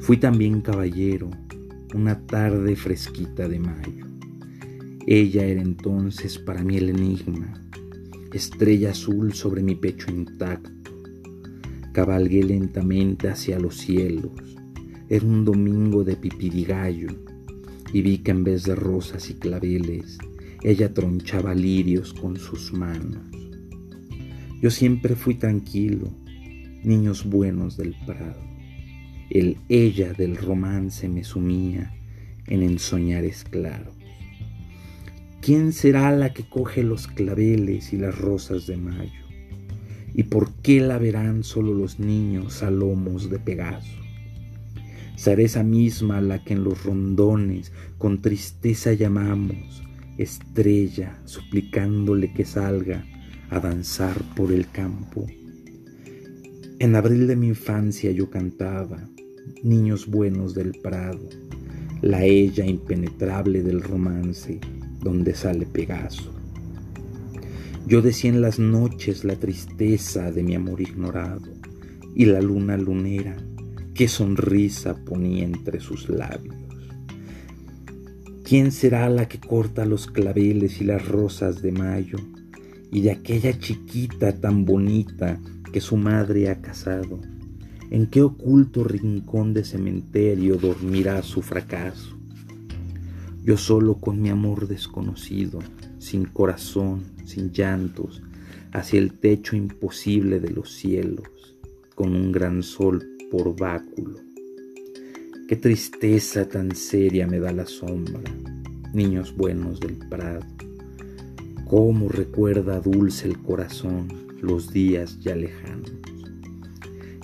Fui 0.00 0.16
también 0.16 0.60
caballero 0.60 1.28
una 1.92 2.24
tarde 2.24 2.76
fresquita 2.76 3.48
de 3.48 3.58
mayo. 3.58 4.06
Ella 5.08 5.44
era 5.44 5.60
entonces 5.60 6.38
para 6.38 6.62
mí 6.62 6.76
el 6.76 6.90
enigma, 6.90 7.52
estrella 8.32 8.90
azul 8.90 9.34
sobre 9.34 9.62
mi 9.62 9.74
pecho 9.74 10.10
intacto. 10.10 10.92
Cabalgué 11.92 12.42
lentamente 12.42 13.28
hacia 13.28 13.58
los 13.58 13.76
cielos. 13.76 14.32
Era 15.08 15.26
un 15.26 15.44
domingo 15.44 16.04
de 16.04 16.16
pipirigallo 16.16 17.10
y 17.92 18.00
vi 18.00 18.18
que 18.18 18.30
en 18.30 18.44
vez 18.44 18.64
de 18.64 18.74
rosas 18.74 19.28
y 19.28 19.34
claveles 19.34 20.18
ella 20.62 20.94
tronchaba 20.94 21.54
lirios 21.54 22.14
con 22.14 22.36
sus 22.36 22.72
manos. 22.72 23.22
Yo 24.60 24.70
siempre 24.70 25.16
fui 25.16 25.34
tranquilo, 25.34 26.08
niños 26.84 27.24
buenos 27.24 27.76
del 27.76 27.94
prado. 28.06 28.40
El 29.28 29.58
ella 29.68 30.12
del 30.12 30.36
romance 30.36 31.08
me 31.08 31.24
sumía 31.24 31.92
en 32.46 32.62
ensoñares 32.62 33.44
claros. 33.44 34.01
¿Quién 35.42 35.72
será 35.72 36.12
la 36.12 36.32
que 36.32 36.44
coge 36.44 36.84
los 36.84 37.08
claveles 37.08 37.92
y 37.92 37.96
las 37.96 38.16
rosas 38.16 38.68
de 38.68 38.76
mayo? 38.76 39.24
¿Y 40.14 40.22
por 40.22 40.52
qué 40.62 40.80
la 40.80 40.98
verán 40.98 41.42
solo 41.42 41.74
los 41.74 41.98
niños 41.98 42.62
a 42.62 42.70
lomos 42.70 43.28
de 43.28 43.40
Pegaso? 43.40 43.98
Será 45.16 45.42
esa 45.42 45.64
misma 45.64 46.20
la 46.20 46.44
que 46.44 46.52
en 46.52 46.62
los 46.62 46.84
rondones 46.84 47.72
con 47.98 48.22
tristeza 48.22 48.92
llamamos, 48.92 49.82
estrella, 50.16 51.20
suplicándole 51.24 52.32
que 52.32 52.44
salga 52.44 53.04
a 53.50 53.58
danzar 53.58 54.16
por 54.36 54.52
el 54.52 54.68
campo. 54.70 55.26
En 56.78 56.94
abril 56.94 57.26
de 57.26 57.34
mi 57.34 57.48
infancia 57.48 58.12
yo 58.12 58.30
cantaba, 58.30 59.08
niños 59.64 60.06
buenos 60.06 60.54
del 60.54 60.70
prado, 60.80 61.28
la 62.00 62.24
ella 62.24 62.64
impenetrable 62.64 63.64
del 63.64 63.82
romance, 63.82 64.60
donde 65.02 65.34
sale 65.34 65.66
Pegaso. 65.66 66.32
Yo 67.86 68.00
decía 68.00 68.30
en 68.30 68.40
las 68.40 68.58
noches 68.58 69.24
la 69.24 69.36
tristeza 69.36 70.30
de 70.30 70.42
mi 70.42 70.54
amor 70.54 70.80
ignorado 70.80 71.48
y 72.14 72.26
la 72.26 72.40
luna 72.40 72.76
lunera, 72.76 73.36
qué 73.94 74.08
sonrisa 74.08 74.94
ponía 75.04 75.44
entre 75.44 75.80
sus 75.80 76.08
labios. 76.08 76.56
¿Quién 78.44 78.70
será 78.70 79.08
la 79.08 79.28
que 79.28 79.40
corta 79.40 79.84
los 79.84 80.06
claveles 80.06 80.80
y 80.80 80.84
las 80.84 81.06
rosas 81.06 81.62
de 81.62 81.72
mayo 81.72 82.18
y 82.90 83.00
de 83.00 83.10
aquella 83.10 83.58
chiquita 83.58 84.40
tan 84.40 84.64
bonita 84.64 85.40
que 85.72 85.80
su 85.80 85.96
madre 85.96 86.50
ha 86.50 86.60
casado? 86.60 87.20
¿En 87.90 88.06
qué 88.06 88.22
oculto 88.22 88.84
rincón 88.84 89.54
de 89.54 89.64
cementerio 89.64 90.56
dormirá 90.56 91.22
su 91.22 91.42
fracaso? 91.42 92.21
Yo 93.44 93.56
solo 93.56 93.96
con 93.96 94.22
mi 94.22 94.28
amor 94.28 94.68
desconocido, 94.68 95.58
sin 95.98 96.26
corazón, 96.26 97.02
sin 97.24 97.50
llantos, 97.50 98.22
hacia 98.72 99.00
el 99.00 99.14
techo 99.18 99.56
imposible 99.56 100.38
de 100.38 100.50
los 100.50 100.72
cielos, 100.72 101.56
con 101.96 102.14
un 102.14 102.30
gran 102.30 102.62
sol 102.62 103.04
por 103.32 103.56
báculo. 103.56 104.20
Qué 105.48 105.56
tristeza 105.56 106.48
tan 106.48 106.76
seria 106.76 107.26
me 107.26 107.40
da 107.40 107.50
la 107.50 107.66
sombra, 107.66 108.22
niños 108.94 109.36
buenos 109.36 109.80
del 109.80 109.96
prado. 109.96 110.46
Cómo 111.66 112.08
recuerda 112.08 112.80
dulce 112.80 113.26
el 113.26 113.38
corazón 113.38 114.06
los 114.40 114.72
días 114.72 115.18
ya 115.20 115.34
lejanos. 115.34 115.90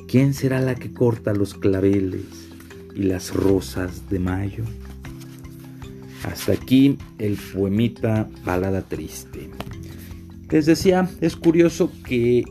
¿Quién 0.09 0.35
será 0.35 0.61
la 0.61 0.75
que 0.75 0.93
corta 0.93 1.33
los 1.33 1.55
claveles 1.55 2.51
y 2.97 3.05
las 3.05 3.33
rosas 3.33 4.09
de 4.11 4.19
mayo? 4.19 4.65
Hasta 6.25 6.53
aquí 6.53 6.99
el 7.19 7.37
poemita 7.37 8.29
Balada 8.45 8.83
Triste. 8.83 9.49
Les 10.51 10.67
decía, 10.67 11.09
es 11.21 11.37
curioso 11.37 11.93
que 12.07 12.45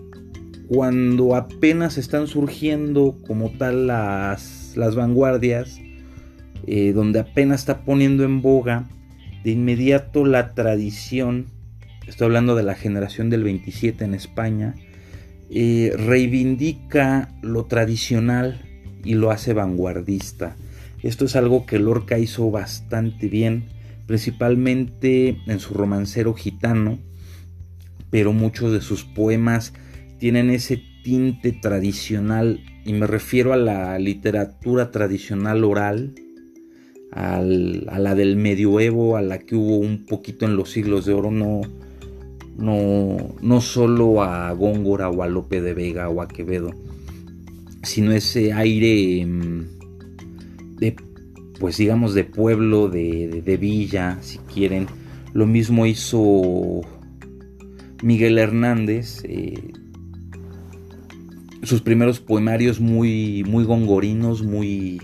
cuando 0.68 1.36
apenas 1.36 1.98
están 1.98 2.28
surgiendo 2.28 3.18
como 3.26 3.52
tal 3.52 3.88
las, 3.88 4.74
las 4.76 4.96
vanguardias, 4.96 5.80
eh, 6.66 6.92
donde 6.94 7.20
apenas 7.20 7.62
está 7.62 7.86
poniendo 7.86 8.24
en 8.24 8.42
boga, 8.42 8.88
de 9.44 9.52
inmediato 9.52 10.26
la 10.26 10.54
tradición, 10.54 11.46
estoy 12.06 12.26
hablando 12.26 12.56
de 12.56 12.64
la 12.64 12.76
generación 12.76 13.30
del 13.30 13.44
27 13.44 14.04
en 14.04 14.14
España, 14.14 14.76
eh, 15.50 15.94
reivindica 15.96 17.30
lo 17.42 17.66
tradicional 17.66 18.62
y 19.06 19.14
lo 19.14 19.32
hace 19.32 19.54
vanguardista. 19.54 20.58
Esto 21.04 21.26
es 21.26 21.36
algo 21.36 21.66
que 21.66 21.80
Lorca 21.80 22.18
hizo 22.18 22.50
bastante 22.50 23.28
bien, 23.28 23.66
principalmente 24.08 25.38
en 25.46 25.60
su 25.60 25.74
romancero 25.74 26.34
gitano, 26.34 27.00
pero 28.10 28.34
muchos 28.34 28.72
de 28.74 28.82
sus 28.82 29.04
poemas 29.04 29.74
tienen 30.20 30.50
ese 30.50 30.82
tinte 31.04 31.52
tradicional, 31.52 32.62
y 32.86 32.94
me 32.94 33.06
refiero 33.06 33.54
a 33.54 33.58
la 33.58 34.00
literatura 34.00 34.92
tradicional 34.92 35.64
oral, 35.64 36.16
a 37.12 37.42
la 37.42 38.16
del 38.16 38.36
medioevo, 38.36 39.18
a 39.18 39.22
la 39.22 39.40
que 39.40 39.56
hubo 39.56 39.78
un 39.78 40.06
poquito 40.06 40.46
en 40.46 40.56
los 40.56 40.72
siglos 40.72 41.06
de 41.06 41.14
oro, 41.14 41.32
no, 41.32 41.62
no, 42.58 43.36
no 43.42 43.62
solo 43.62 44.24
a 44.24 44.52
Góngora 44.54 45.10
o 45.10 45.24
a 45.24 45.28
Lope 45.28 45.62
de 45.62 45.74
Vega 45.74 46.10
o 46.10 46.22
a 46.22 46.28
Quevedo, 46.28 46.72
sino 47.84 48.12
ese 48.12 48.52
aire 48.54 49.26
mm, 49.26 49.77
de, 50.78 50.96
pues 51.60 51.78
digamos, 51.78 52.14
de 52.14 52.24
pueblo, 52.24 52.90
de, 52.90 53.58
villa, 53.60 54.18
si 54.22 54.38
quieren. 54.40 54.88
Lo 55.34 55.46
mismo 55.46 55.86
hizo 55.86 56.82
Miguel 58.02 58.38
Hernández. 58.38 59.24
Eh, 59.26 59.74
sus 61.64 61.82
primeros 61.82 62.20
poemarios 62.20 62.80
muy, 62.80 63.44
muy 63.46 63.66
gongorinos, 63.66 64.44
muy, 64.44 65.02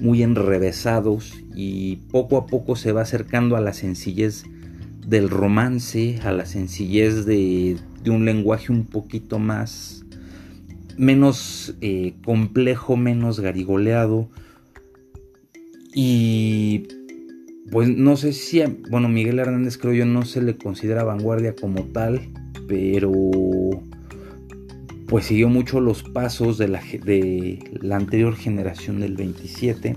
muy 0.00 0.22
enrevesados 0.22 1.34
y 1.54 1.96
poco 2.10 2.36
a 2.36 2.46
poco 2.46 2.76
se 2.76 2.92
va 2.92 3.02
acercando 3.02 3.56
a 3.56 3.60
la 3.60 3.72
sencillez 3.72 4.44
del 5.06 5.28
romance, 5.28 6.20
a 6.24 6.32
la 6.32 6.46
sencillez 6.46 7.26
de, 7.26 7.76
de 8.02 8.10
un 8.10 8.24
lenguaje 8.24 8.72
un 8.72 8.84
poquito 8.84 9.38
más, 9.38 10.04
menos 10.96 11.74
eh, 11.80 12.14
complejo, 12.24 12.96
menos 12.96 13.40
garigoleado, 13.40 14.28
y 15.94 16.88
pues 17.70 17.88
no 17.88 18.16
sé 18.16 18.32
si, 18.32 18.62
bueno, 18.90 19.08
Miguel 19.08 19.38
Hernández 19.38 19.78
creo 19.78 19.94
yo 19.94 20.06
no 20.06 20.24
se 20.24 20.42
le 20.42 20.56
considera 20.56 21.04
vanguardia 21.04 21.54
como 21.54 21.84
tal, 21.84 22.20
pero 22.66 23.12
pues 25.06 25.26
siguió 25.26 25.48
mucho 25.48 25.80
los 25.80 26.02
pasos 26.02 26.58
de 26.58 26.68
la, 26.68 26.82
de 27.04 27.78
la 27.80 27.96
anterior 27.96 28.36
generación 28.36 29.00
del 29.00 29.16
27. 29.16 29.94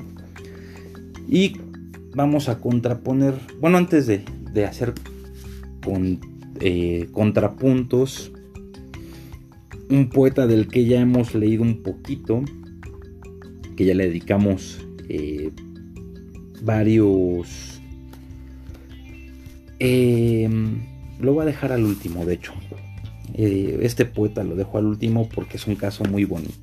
Y 1.28 1.58
vamos 2.14 2.50
a 2.50 2.60
contraponer, 2.60 3.36
bueno, 3.60 3.78
antes 3.78 4.08
de, 4.08 4.24
hacer 4.66 4.94
con, 5.84 6.20
eh, 6.62 7.10
contrapuntos, 7.12 8.32
un 9.90 10.10
poeta 10.10 10.48
del 10.48 10.68
que 10.68 10.86
ya 10.86 11.00
hemos 11.00 11.34
leído 11.36 11.64
un 11.64 11.82
poquito, 11.82 12.44
que 13.76 13.86
ya 13.86 13.94
le 13.94 14.08
dedicamos 14.08 14.86
eh, 15.10 15.52
varios... 16.62 17.82
Em, 19.80 20.82
lo 21.20 21.34
voy 21.34 21.44
a 21.44 21.46
dejar 21.46 21.72
al 21.72 21.84
último, 21.84 22.26
de 22.26 22.36
hecho. 22.36 22.54
Eh, 23.34 23.80
este 23.82 24.06
poeta 24.06 24.44
lo 24.44 24.56
dejo 24.56 24.78
al 24.78 24.86
último 24.86 25.30
porque 25.30 25.58
es 25.58 25.68
un 25.68 25.76
caso 25.76 26.04
muy 26.06 26.26
bonito. 26.26 26.54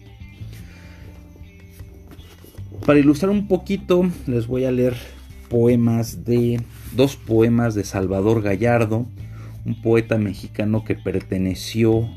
Para 2.84 2.98
ilustrar 2.98 3.30
un 3.30 3.48
poquito, 3.48 4.10
les 4.26 4.46
voy 4.46 4.64
a 4.64 4.72
leer 4.72 4.94
poemas 5.48 6.24
de 6.24 6.60
dos 6.94 7.16
poemas 7.16 7.74
de 7.74 7.84
Salvador 7.84 8.42
Gallardo, 8.42 9.06
un 9.64 9.80
poeta 9.80 10.18
mexicano 10.18 10.84
que 10.84 10.94
perteneció 10.94 12.08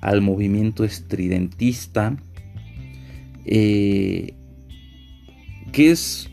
al 0.00 0.22
movimiento 0.22 0.84
estridentista, 0.84 2.16
eh, 3.44 4.34
que 5.72 5.90
es 5.90 6.30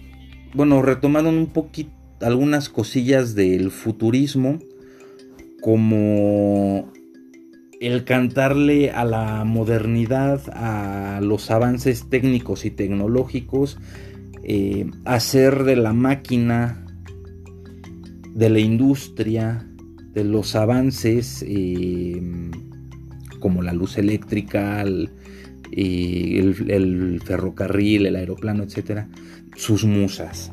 bueno, 0.53 0.81
retomaron 0.81 1.35
un 1.35 1.47
poquito 1.47 1.91
algunas 2.21 2.69
cosillas 2.69 3.35
del 3.35 3.71
futurismo, 3.71 4.59
como 5.61 6.91
el 7.79 8.05
cantarle 8.05 8.91
a 8.91 9.03
la 9.03 9.43
modernidad, 9.43 10.41
a 10.53 11.19
los 11.21 11.51
avances 11.51 12.09
técnicos 12.09 12.65
y 12.65 12.71
tecnológicos, 12.71 13.77
eh, 14.43 14.89
hacer 15.05 15.63
de 15.63 15.75
la 15.75 15.93
máquina, 15.93 16.85
de 18.33 18.49
la 18.49 18.59
industria, 18.59 19.67
de 20.13 20.23
los 20.23 20.55
avances 20.55 21.43
eh, 21.47 22.21
como 23.39 23.61
la 23.61 23.73
luz 23.73 23.97
eléctrica, 23.97 24.81
el, 24.81 25.09
eh, 25.75 26.39
el, 26.39 27.21
ferrocarril, 27.25 28.05
el 28.05 28.15
aeroplano, 28.15 28.63
etcétera, 28.63 29.09
sus 29.55 29.85
musas. 29.85 30.51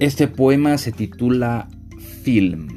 Este 0.00 0.26
poema 0.26 0.78
se 0.78 0.90
titula 0.90 1.68
Film. 2.22 2.68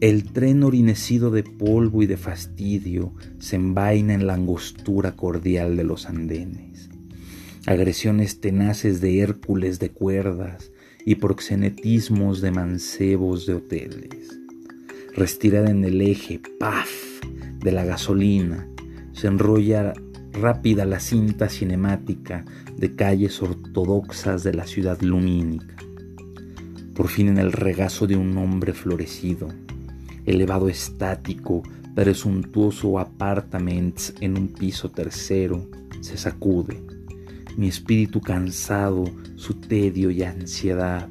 El 0.00 0.32
tren 0.32 0.64
orinecido 0.64 1.30
de 1.30 1.44
polvo 1.44 2.02
y 2.02 2.06
de 2.06 2.16
fastidio 2.16 3.14
se 3.38 3.56
envaina 3.56 4.14
en 4.14 4.26
la 4.26 4.34
angostura 4.34 5.12
cordial 5.12 5.76
de 5.76 5.84
los 5.84 6.06
andenes. 6.06 6.88
Agresiones 7.66 8.40
tenaces 8.40 9.00
de 9.00 9.20
Hércules 9.20 9.78
de 9.78 9.90
cuerdas 9.90 10.72
y 11.04 11.16
proxenetismos 11.16 12.40
de 12.40 12.50
mancebos 12.50 13.46
de 13.46 13.54
hoteles. 13.54 14.40
Restirada 15.14 15.70
en 15.70 15.84
el 15.84 16.00
eje, 16.00 16.40
paf, 16.58 17.09
de 17.60 17.72
la 17.72 17.84
gasolina, 17.84 18.66
se 19.12 19.26
enrolla 19.26 19.92
rápida 20.32 20.84
la 20.84 21.00
cinta 21.00 21.48
cinemática 21.48 22.44
de 22.76 22.94
calles 22.94 23.42
ortodoxas 23.42 24.42
de 24.42 24.54
la 24.54 24.66
ciudad 24.66 25.00
lumínica. 25.00 25.76
Por 26.94 27.08
fin 27.08 27.28
en 27.28 27.38
el 27.38 27.52
regazo 27.52 28.06
de 28.06 28.16
un 28.16 28.36
hombre 28.38 28.72
florecido, 28.72 29.48
elevado 30.26 30.68
estático, 30.68 31.62
presuntuoso 31.94 32.98
apartaments 32.98 34.14
en 34.20 34.38
un 34.38 34.48
piso 34.48 34.90
tercero, 34.90 35.68
se 36.00 36.16
sacude. 36.16 36.82
Mi 37.56 37.68
espíritu 37.68 38.20
cansado, 38.20 39.04
su 39.36 39.54
tedio 39.54 40.10
y 40.10 40.22
ansiedad, 40.22 41.08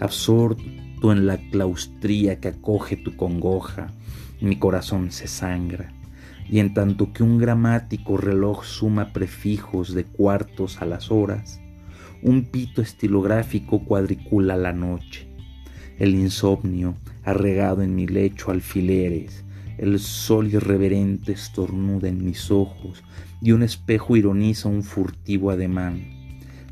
absorto 0.00 1.12
en 1.12 1.26
la 1.26 1.36
claustría 1.50 2.40
que 2.40 2.48
acoge 2.48 2.96
tu 2.96 3.16
congoja, 3.16 3.92
mi 4.42 4.56
corazón 4.58 5.12
se 5.12 5.28
sangra 5.28 5.92
y 6.50 6.58
en 6.58 6.74
tanto 6.74 7.12
que 7.12 7.22
un 7.22 7.38
gramático 7.38 8.16
reloj 8.16 8.64
suma 8.64 9.12
prefijos 9.12 9.94
de 9.94 10.04
cuartos 10.04 10.82
a 10.82 10.84
las 10.84 11.10
horas, 11.10 11.60
un 12.22 12.44
pito 12.44 12.82
estilográfico 12.82 13.84
cuadricula 13.84 14.56
la 14.56 14.72
noche. 14.72 15.28
El 15.98 16.14
insomnio 16.14 16.96
ha 17.22 17.32
regado 17.32 17.82
en 17.82 17.94
mi 17.94 18.06
lecho 18.06 18.50
alfileres, 18.50 19.44
el 19.78 19.98
sol 19.98 20.48
irreverente 20.48 21.32
estornuda 21.32 22.08
en 22.08 22.24
mis 22.24 22.50
ojos 22.50 23.02
y 23.40 23.52
un 23.52 23.62
espejo 23.62 24.16
ironiza 24.16 24.68
un 24.68 24.82
furtivo 24.82 25.50
ademán. 25.50 26.04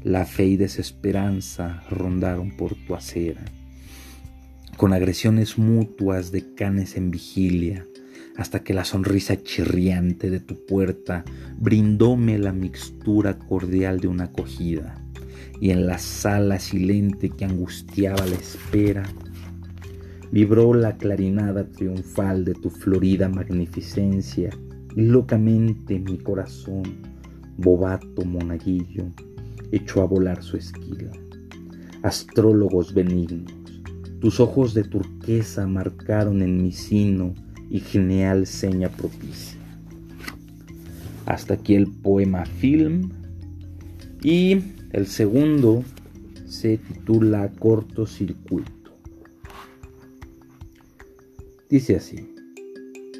La 0.03 0.25
fe 0.25 0.47
y 0.47 0.57
desesperanza 0.57 1.83
rondaron 1.91 2.57
por 2.57 2.75
tu 2.75 2.95
acera. 2.95 3.45
Con 4.81 4.95
agresiones 4.95 5.59
mutuas 5.59 6.33
de 6.33 6.55
canes 6.55 6.97
en 6.97 7.11
vigilia, 7.11 7.87
hasta 8.39 8.65
que 8.65 8.73
la 8.73 8.87
sonrisa 8.87 9.43
chirriante 9.43 10.31
de 10.31 10.41
tu 10.41 10.65
puerta 10.65 11.23
brindóme 11.59 12.39
la 12.39 12.55
mixtura 12.55 13.39
cordial 13.39 14.01
de 14.01 14.09
una 14.09 14.25
acogida, 14.25 14.95
y 15.61 15.69
en 15.69 15.87
la 15.87 15.99
sala 15.99 16.59
silente 16.59 17.29
que 17.29 17.45
angustiaba 17.45 18.25
la 18.25 18.37
espera, 18.37 19.03
vibró 20.33 20.73
la 20.73 20.97
clarinada 20.97 21.69
triunfal 21.69 22.47
de 22.47 22.55
tu 22.55 22.71
florida 22.71 23.29
magnificencia, 23.29 24.49
y 24.97 25.03
locamente 25.03 25.99
mi 25.99 26.17
corazón, 26.17 26.85
bobato 27.59 28.25
monaguillo, 28.25 29.11
echó 29.73 30.01
a 30.01 30.07
volar 30.07 30.43
su 30.43 30.57
esquila. 30.57 31.11
Astrólogos 32.01 32.95
benignos, 32.95 33.60
tus 34.21 34.39
ojos 34.39 34.75
de 34.75 34.85
turquesa 34.85 35.67
marcaron 35.67 36.43
en 36.43 36.63
mi 36.63 36.73
sino 36.73 37.35
y 37.71 37.81
genial 37.81 38.47
seña 38.47 38.91
propicia. 38.91 39.59
Hasta 41.25 41.55
aquí 41.55 41.75
el 41.75 41.87
poema 41.87 42.45
Film 42.45 43.11
y 44.23 44.59
el 44.93 45.07
segundo 45.07 45.83
se 46.47 46.77
titula 46.77 47.51
Cortocircuito. 47.53 48.71
Dice 51.71 51.97
así, 51.97 52.35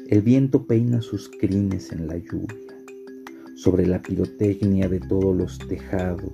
el 0.09 0.21
viento 0.21 0.67
peina 0.67 1.01
sus 1.01 1.29
crines 1.29 1.91
en 1.93 2.07
la 2.07 2.17
lluvia, 2.17 2.75
sobre 3.55 3.87
la 3.87 4.01
pirotecnia 4.01 4.89
de 4.89 4.99
todos 4.99 5.35
los 5.35 5.57
tejados, 5.57 6.33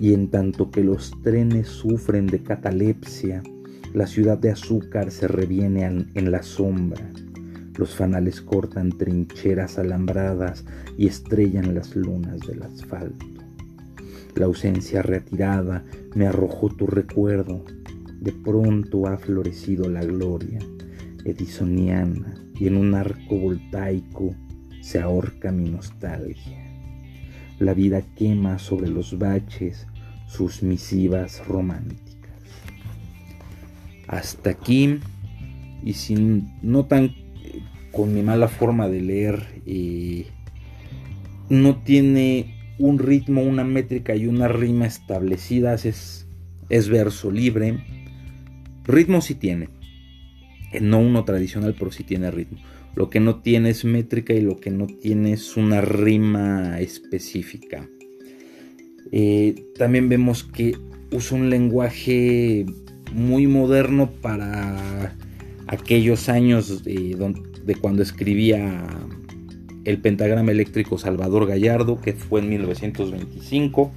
y 0.00 0.12
en 0.12 0.28
tanto 0.28 0.70
que 0.70 0.82
los 0.82 1.12
trenes 1.22 1.68
sufren 1.68 2.26
de 2.26 2.42
catalepsia, 2.42 3.42
la 3.92 4.06
ciudad 4.06 4.38
de 4.38 4.50
azúcar 4.50 5.10
se 5.10 5.26
reviene 5.26 6.06
en 6.14 6.30
la 6.30 6.42
sombra. 6.42 7.10
Los 7.76 7.96
fanales 7.96 8.40
cortan 8.40 8.90
trincheras 8.90 9.78
alambradas 9.78 10.64
y 10.96 11.08
estrellan 11.08 11.74
las 11.74 11.96
lunas 11.96 12.40
del 12.40 12.62
asfalto. 12.62 13.26
La 14.36 14.46
ausencia 14.46 15.02
retirada 15.02 15.84
me 16.14 16.26
arrojó 16.26 16.68
tu 16.68 16.86
recuerdo. 16.86 17.64
De 18.20 18.32
pronto 18.32 19.08
ha 19.08 19.18
florecido 19.18 19.88
la 19.88 20.04
gloria 20.04 20.60
edisoniana 21.24 22.34
y 22.54 22.68
en 22.68 22.76
un 22.76 22.94
arco 22.94 23.38
voltaico 23.38 24.34
se 24.82 25.00
ahorca 25.00 25.50
mi 25.50 25.68
nostalgia. 25.68 26.64
La 27.58 27.74
vida 27.74 28.02
quema 28.14 28.58
sobre 28.58 28.88
los 28.88 29.18
baches 29.18 29.86
sus 30.26 30.62
misivas 30.62 31.44
románticas 31.46 32.09
hasta 34.10 34.50
aquí 34.50 34.98
y 35.84 35.92
sin 35.94 36.52
no 36.62 36.84
tan 36.86 37.14
con 37.92 38.12
mi 38.12 38.22
mala 38.22 38.48
forma 38.48 38.88
de 38.88 39.00
leer 39.00 39.62
eh, 39.66 40.26
no 41.48 41.76
tiene 41.76 42.54
un 42.78 42.98
ritmo, 42.98 43.42
una 43.42 43.64
métrica 43.64 44.16
y 44.16 44.26
una 44.26 44.48
rima 44.48 44.86
establecidas, 44.86 45.84
es, 45.84 46.26
es 46.70 46.88
verso 46.88 47.30
libre. 47.30 47.84
Ritmo 48.84 49.20
sí 49.20 49.34
tiene, 49.34 49.68
eh, 50.72 50.80
no 50.80 50.98
uno 50.98 51.24
tradicional, 51.24 51.74
pero 51.78 51.92
sí 51.92 52.04
tiene 52.04 52.30
ritmo. 52.30 52.58
Lo 52.94 53.10
que 53.10 53.20
no 53.20 53.40
tiene 53.40 53.70
es 53.70 53.84
métrica 53.84 54.32
y 54.32 54.40
lo 54.40 54.58
que 54.58 54.70
no 54.70 54.86
tiene 54.86 55.32
es 55.32 55.56
una 55.56 55.80
rima 55.80 56.80
específica. 56.80 57.88
Eh, 59.12 59.54
también 59.76 60.08
vemos 60.08 60.44
que 60.44 60.76
usa 61.12 61.36
un 61.36 61.50
lenguaje 61.50 62.64
muy 63.12 63.46
moderno 63.46 64.10
para 64.10 65.14
aquellos 65.66 66.28
años 66.28 66.84
de, 66.84 67.16
cuando 67.80 68.02
escribía 68.02 68.86
el 69.84 69.98
pentagrama 69.98 70.50
eléctrico 70.50 70.98
Salvador 70.98 71.46
Gallardo, 71.46 72.00
que 72.00 72.12
fue 72.12 72.40
en 72.40 72.50
1925, 72.50 73.92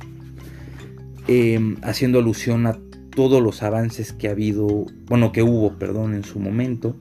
em, 1.27 1.77
haciendo 1.81 2.19
alusión 2.19 2.67
a 2.67 2.77
todos 3.15 3.41
los 3.41 3.63
avances 3.63 4.13
que 4.13 4.27
ha 4.27 4.31
habido, 4.31 4.85
bueno, 5.05 5.31
que 5.31 5.43
hubo, 5.43 5.77
perdón, 5.77 6.13
en 6.13 6.23
su 6.23 6.39
momento. 6.39 6.95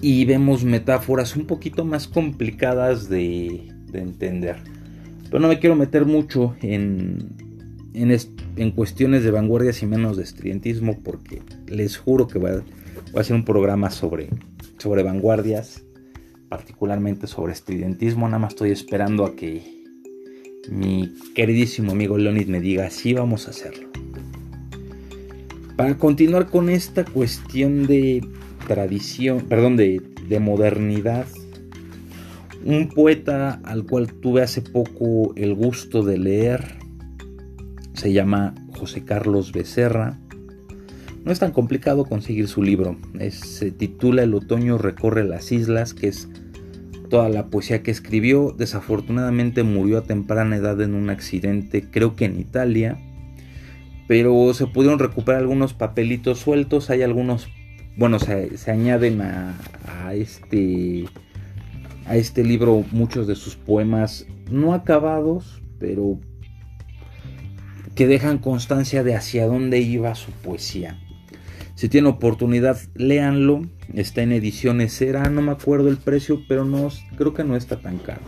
Y 0.00 0.24
vemos 0.24 0.64
metáforas 0.64 1.36
un 1.36 1.46
poquito 1.46 1.84
más 1.84 2.08
complicadas 2.08 3.08
de, 3.08 3.70
entender. 3.92 4.56
Pero 5.24 5.38
no 5.38 5.46
me 5.46 5.60
quiero 5.60 5.76
meter 5.76 6.04
mucho 6.04 6.56
en, 6.62 7.43
en, 7.94 8.16
en 8.56 8.70
cuestiones 8.72 9.22
de 9.22 9.30
vanguardias 9.30 9.82
y 9.82 9.86
menos 9.86 10.16
de 10.16 10.24
estridentismo 10.24 11.00
porque 11.02 11.40
les 11.66 11.96
juro 11.96 12.26
que 12.26 12.38
voy 12.38 12.50
a, 12.50 13.18
hacer 13.20 13.36
un 13.36 13.44
programa 13.44 13.90
sobre, 13.90 14.28
sobre 14.78 15.02
vanguardias, 15.02 15.84
particularmente 16.48 17.26
sobre 17.26 17.52
estridentismo. 17.52 18.26
Nada 18.26 18.40
más 18.40 18.52
estoy 18.52 18.72
esperando 18.72 19.24
a 19.24 19.36
que 19.36 19.62
mi 20.68 21.14
queridísimo 21.34 21.92
amigo 21.92 22.18
Leonid 22.18 22.48
me 22.48 22.60
diga 22.60 22.90
si 22.90 23.14
vamos 23.14 23.46
a 23.46 23.50
hacerlo. 23.50 23.88
Para 25.76 25.96
continuar 25.96 26.48
con 26.48 26.68
esta 26.68 27.04
cuestión 27.04 27.86
de 27.86 28.26
tradición, 28.66 29.42
perdón, 29.48 29.76
de, 29.76 30.00
de 30.28 30.40
modernidad, 30.40 31.26
un 32.64 32.88
poeta 32.88 33.60
al 33.64 33.84
cual 33.84 34.12
tuve 34.12 34.42
hace 34.42 34.62
poco 34.62 35.34
el 35.36 35.54
gusto 35.54 36.02
de 36.02 36.18
leer 36.18 36.83
se 37.94 38.12
llama 38.12 38.54
José 38.76 39.04
Carlos 39.04 39.52
Becerra. 39.52 40.18
No 41.24 41.32
es 41.32 41.38
tan 41.38 41.52
complicado 41.52 42.04
conseguir 42.04 42.48
su 42.48 42.62
libro. 42.62 42.98
se 43.30 43.70
titula 43.70 44.24
El 44.24 44.34
otoño 44.34 44.76
recorre 44.76 45.24
las 45.24 45.52
islas, 45.52 45.94
que 45.94 46.08
es 46.08 46.28
toda 47.08 47.30
la 47.30 47.46
poesía 47.46 47.82
que 47.82 47.90
escribió. 47.90 48.54
Desafortunadamente 48.56 49.62
murió 49.62 49.98
a 49.98 50.02
temprana 50.02 50.56
edad 50.56 50.82
en 50.82 50.94
un 50.94 51.08
accidente, 51.08 51.88
creo 51.90 52.14
que 52.14 52.26
en 52.26 52.38
Italia. 52.38 52.98
Pero 54.06 54.52
se 54.52 54.66
pudieron 54.66 54.98
recuperar 54.98 55.40
algunos 55.40 55.72
papelitos 55.72 56.40
sueltos. 56.40 56.90
Hay 56.90 57.02
algunos, 57.02 57.48
bueno, 57.96 58.18
se, 58.18 58.70
añaden 58.70 59.22
a, 59.22 59.54
este 60.12 61.06
a 62.06 62.16
este 62.16 62.44
libro 62.44 62.84
muchos 62.92 63.26
de 63.26 63.34
sus 63.34 63.56
poemas 63.56 64.26
no 64.50 64.74
acabados, 64.74 65.62
pero 65.78 66.18
que 67.94 68.06
dejan 68.06 68.38
constancia 68.38 69.04
de 69.04 69.14
hacia 69.14 69.46
dónde 69.46 69.78
iba 69.78 70.14
su 70.14 70.32
poesía. 70.32 70.98
Si 71.74 71.88
tiene 71.88 72.08
oportunidad, 72.08 72.78
léanlo. 72.94 73.62
Está 73.92 74.22
en 74.22 74.32
ediciones 74.32 74.96
Cera, 74.96 75.28
no 75.30 75.42
me 75.42 75.52
acuerdo 75.52 75.88
el 75.88 75.98
precio, 75.98 76.42
pero 76.48 76.64
no, 76.64 76.88
creo 77.16 77.34
que 77.34 77.44
no 77.44 77.56
está 77.56 77.80
tan 77.80 77.98
caro. 77.98 78.22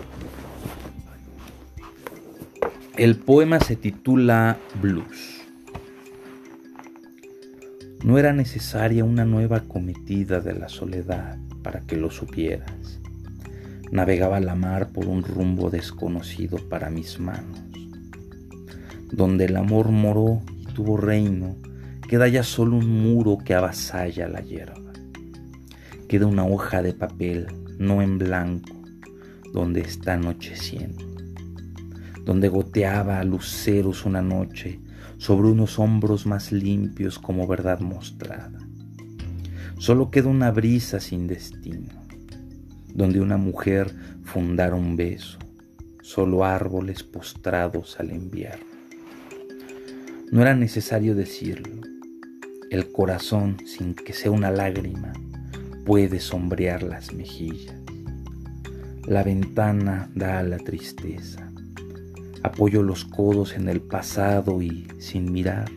El 2.97 3.17
poema 3.17 3.61
se 3.61 3.77
titula 3.77 4.59
Blues. 4.81 5.43
No 8.05 8.19
era 8.19 8.33
necesaria 8.33 9.05
una 9.05 9.25
nueva 9.25 9.61
cometida 9.61 10.41
de 10.41 10.55
la 10.55 10.69
soledad 10.69 11.39
para 11.63 11.81
que 11.81 11.97
lo 11.97 12.11
supieras. 12.11 13.01
Navegaba 13.91 14.41
la 14.41 14.55
mar 14.55 14.89
por 14.93 15.07
un 15.07 15.23
rumbo 15.23 15.71
desconocido 15.71 16.59
para 16.69 16.91
mis 16.91 17.19
manos 17.19 17.66
donde 19.11 19.47
el 19.47 19.57
amor 19.57 19.90
moró 19.90 20.42
y 20.61 20.64
tuvo 20.73 20.97
reino, 20.97 21.57
queda 22.09 22.29
ya 22.29 22.42
solo 22.42 22.77
un 22.77 22.88
muro 22.88 23.38
que 23.38 23.55
avasalla 23.55 24.29
la 24.29 24.40
hierba. 24.40 24.92
queda 26.09 26.27
una 26.27 26.47
hoja 26.47 26.83
de 26.83 26.92
papel, 26.92 27.49
no 27.79 28.01
en 28.01 28.19
blanco, 28.19 28.73
donde 29.53 29.81
está 29.81 30.14
anocheciendo, 30.14 31.05
donde 32.25 32.49
goteaba 32.49 33.19
a 33.19 33.25
luceros 33.25 34.05
una 34.05 34.23
noche 34.23 34.81
sobre 35.19 35.49
unos 35.49 35.79
hombros 35.79 36.27
más 36.27 36.53
limpios 36.53 37.19
como 37.19 37.47
verdad 37.47 37.81
mostrada. 37.81 38.59
Solo 39.79 40.11
queda 40.11 40.29
una 40.29 40.51
brisa 40.53 41.01
sin 41.01 41.27
destino, 41.27 41.92
donde 42.95 43.21
una 43.21 43.37
mujer 43.37 43.92
fundara 44.25 44.75
un 44.75 44.97
beso, 44.97 45.38
solo 46.03 46.45
árboles 46.45 47.03
postrados 47.03 47.99
al 47.99 48.11
enviar. 48.11 48.76
No 50.33 50.43
era 50.43 50.57
necesario 50.57 51.15
decirlo, 51.15 51.83
el 52.71 52.91
corazón 52.91 53.59
sin 53.65 53.95
que 53.95 54.12
sea 54.12 54.33
una 54.33 54.51
lágrima 54.51 55.12
puede 55.85 56.19
sombrear 56.19 56.83
las 56.83 57.15
mejillas. 57.15 57.77
La 59.07 59.23
ventana 59.23 60.11
da 60.17 60.41
a 60.41 60.43
la 60.43 60.59
tristeza. 60.59 61.53
Apoyo 62.43 62.83
los 62.83 63.05
codos 63.05 63.55
en 63.55 63.69
el 63.69 63.81
pasado 63.81 64.61
y, 64.61 64.89
sin 64.99 65.31
mirar, 65.31 65.71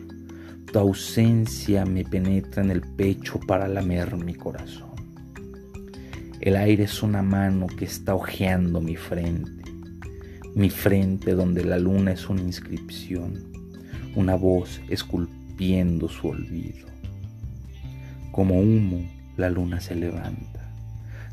tu 0.72 0.80
ausencia 0.80 1.84
me 1.84 2.02
penetra 2.02 2.64
en 2.64 2.72
el 2.72 2.80
pecho 2.80 3.38
para 3.38 3.68
lamer 3.68 4.16
mi 4.16 4.34
corazón. 4.34 4.90
El 6.40 6.56
aire 6.56 6.84
es 6.84 7.04
una 7.04 7.22
mano 7.22 7.68
que 7.68 7.84
está 7.84 8.16
hojeando 8.16 8.80
mi 8.80 8.96
frente, 8.96 9.62
mi 10.56 10.70
frente 10.70 11.34
donde 11.34 11.64
la 11.64 11.78
luna 11.78 12.10
es 12.12 12.28
una 12.28 12.40
inscripción, 12.40 13.49
una 14.14 14.34
voz 14.34 14.80
esculpiendo 14.88 16.08
su 16.08 16.28
olvido. 16.28 16.86
Como 18.32 18.60
humo, 18.60 19.08
la 19.36 19.50
luna 19.50 19.80
se 19.80 19.94
levanta 19.94 20.72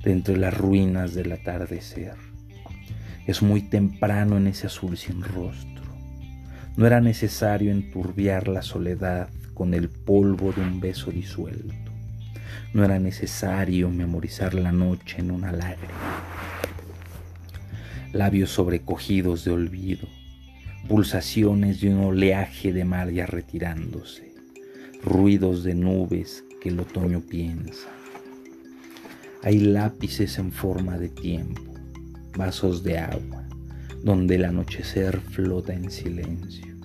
de 0.04 0.12
entre 0.12 0.38
las 0.38 0.56
ruinas 0.56 1.14
del 1.14 1.32
atardecer. 1.32 2.16
Es 3.26 3.42
muy 3.42 3.62
temprano 3.62 4.38
en 4.38 4.48
ese 4.48 4.68
azul 4.68 4.98
sin 4.98 5.22
rostro. 5.22 5.84
No 6.76 6.86
era 6.86 7.02
necesario 7.02 7.72
enturbiar 7.72 8.48
la 8.48 8.62
soledad 8.62 9.30
con 9.54 9.74
el 9.74 9.90
polvo 9.90 10.54
de 10.54 10.62
un 10.62 10.80
beso 10.80 11.12
disuelto. 11.12 11.92
No 12.74 12.86
era 12.86 13.00
necesario 13.00 13.90
memorizar 13.90 14.54
la 14.54 14.72
noche 14.72 15.18
en 15.20 15.32
una 15.32 15.52
lágrima. 15.52 16.24
Labios 18.14 18.52
sobrecogidos 18.52 19.44
de 19.44 19.52
olvido, 19.52 20.08
pulsaciones 20.88 21.82
de 21.82 21.94
un 21.94 22.04
oleaje 22.04 22.74
de 22.74 22.86
mar 22.86 23.12
ya 23.12 23.26
retirándose, 23.26 24.34
ruidos 25.04 25.64
de 25.64 25.76
nubes 25.76 26.44
que 26.62 26.70
el 26.70 26.80
otoño 26.80 27.22
piensa 27.22 27.88
hay 29.44 29.60
lápices 29.60 30.40
en 30.40 30.52
forma 30.52 30.98
de 30.98 31.10
tiempo, 31.10 31.62
vasos 32.36 32.84
de 32.84 32.98
agua, 32.98 33.44
donde 34.04 34.36
el 34.36 34.44
anochecer 34.44 35.22
flota 35.22 35.74
en 35.74 35.90
silencio. 35.92 36.76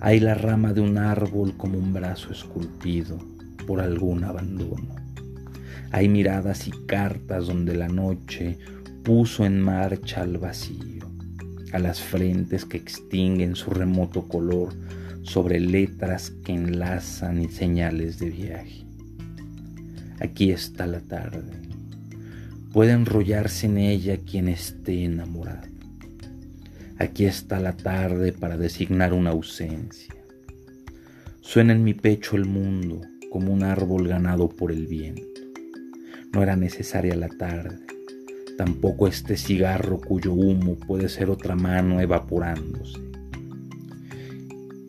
Hay 0.00 0.20
la 0.20 0.34
rama 0.34 0.72
de 0.72 0.80
un 0.80 0.98
árbol 0.98 1.54
como 1.56 1.78
un 1.78 1.92
brazo 1.92 2.32
esculpido 2.32 3.18
por 3.66 3.80
algún 3.80 4.24
abandono. 4.24 4.96
Hay 5.92 6.08
miradas 6.08 6.66
y 6.66 6.72
cartas 6.86 7.46
donde 7.46 7.76
la 7.76 7.88
noche 7.88 8.58
puso 9.04 9.44
en 9.44 9.60
marcha 9.60 10.22
al 10.22 10.38
vacío, 10.38 10.97
a 11.72 11.78
las 11.78 12.00
frentes 12.00 12.64
que 12.64 12.76
extinguen 12.76 13.56
su 13.56 13.70
remoto 13.70 14.28
color 14.28 14.74
sobre 15.22 15.60
letras 15.60 16.30
que 16.44 16.52
enlazan 16.52 17.42
y 17.42 17.48
señales 17.48 18.18
de 18.18 18.30
viaje. 18.30 18.84
Aquí 20.20 20.50
está 20.50 20.86
la 20.86 21.00
tarde. 21.00 21.52
Puede 22.72 22.92
enrollarse 22.92 23.66
en 23.66 23.78
ella 23.78 24.18
quien 24.18 24.48
esté 24.48 25.04
enamorado. 25.04 25.68
Aquí 26.98 27.26
está 27.26 27.60
la 27.60 27.76
tarde 27.76 28.32
para 28.32 28.56
designar 28.56 29.12
una 29.12 29.30
ausencia. 29.30 30.14
Suena 31.40 31.72
en 31.72 31.84
mi 31.84 31.94
pecho 31.94 32.36
el 32.36 32.44
mundo 32.44 33.00
como 33.30 33.52
un 33.52 33.62
árbol 33.62 34.08
ganado 34.08 34.48
por 34.48 34.72
el 34.72 34.86
viento. 34.86 35.40
No 36.32 36.42
era 36.42 36.56
necesaria 36.56 37.14
la 37.14 37.28
tarde, 37.28 37.78
tampoco 38.58 39.08
este 39.08 39.38
cigarro 39.38 39.98
cuyo 39.98 40.34
humo 40.34 40.76
puede 40.76 41.08
ser 41.08 41.30
otra 41.30 41.56
mano 41.56 41.98
evaporándose. 42.02 43.00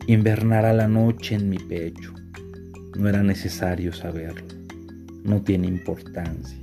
Invernará 0.06 0.74
la 0.74 0.88
noche 0.88 1.36
en 1.36 1.48
mi 1.48 1.58
pecho, 1.58 2.12
no 2.98 3.08
era 3.08 3.22
necesario 3.22 3.94
saberlo 3.94 4.60
no 5.24 5.42
tiene 5.42 5.66
importancia. 5.66 6.58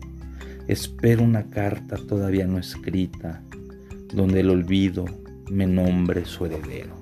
Espero 0.68 1.24
una 1.24 1.50
carta 1.50 1.98
todavía 1.98 2.46
no 2.46 2.58
escrita 2.58 3.42
donde 4.14 4.42
el 4.42 4.50
olvido 4.50 5.06
me 5.50 5.68
nombre 5.68 6.26
su 6.26 6.46
heredero. 6.46 6.98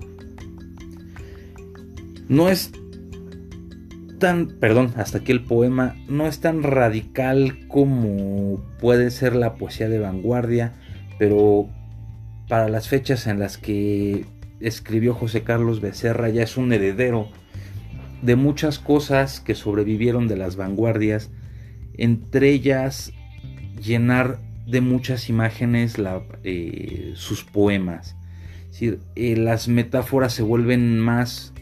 No 2.28 2.50
es 2.50 2.72
perdón, 4.60 4.94
hasta 4.96 5.20
aquí 5.20 5.32
el 5.32 5.44
poema 5.44 5.96
no 6.08 6.28
es 6.28 6.40
tan 6.40 6.64
radical 6.64 7.68
como 7.68 8.64
puede 8.80 9.12
ser 9.12 9.36
la 9.36 9.56
poesía 9.56 9.90
de 9.90 10.00
vanguardia, 10.00 10.74
pero 11.20 11.70
para 12.48 12.70
las 12.70 12.88
fechas 12.88 13.28
en 13.28 13.40
las 13.40 13.58
que 13.58 14.26
escribió 14.60 15.14
José 15.14 15.44
Carlos 15.44 15.82
Becerra 15.82 16.30
ya 16.30 16.44
es 16.44 16.58
un 16.58 16.74
heredero 16.74 17.30
de 18.22 18.36
muchas 18.36 18.80
cosas 18.80 19.40
que 19.40 19.56
sobrevivieron 19.56 20.28
de 20.28 20.38
las 20.38 20.56
vanguardias 20.56 21.30
entre 21.98 22.50
ellas 22.50 23.12
llenar 23.82 24.40
de 24.66 24.82
muchas 24.82 25.30
imágenes 25.30 25.96
eh, 26.44 27.14
sus 27.16 27.44
poemas. 27.44 28.16
Eh, 28.82 29.38
las 29.38 29.68
metáforas 29.68 30.34
se 30.34 30.44
vuelven 30.44 31.00
más 31.00 31.54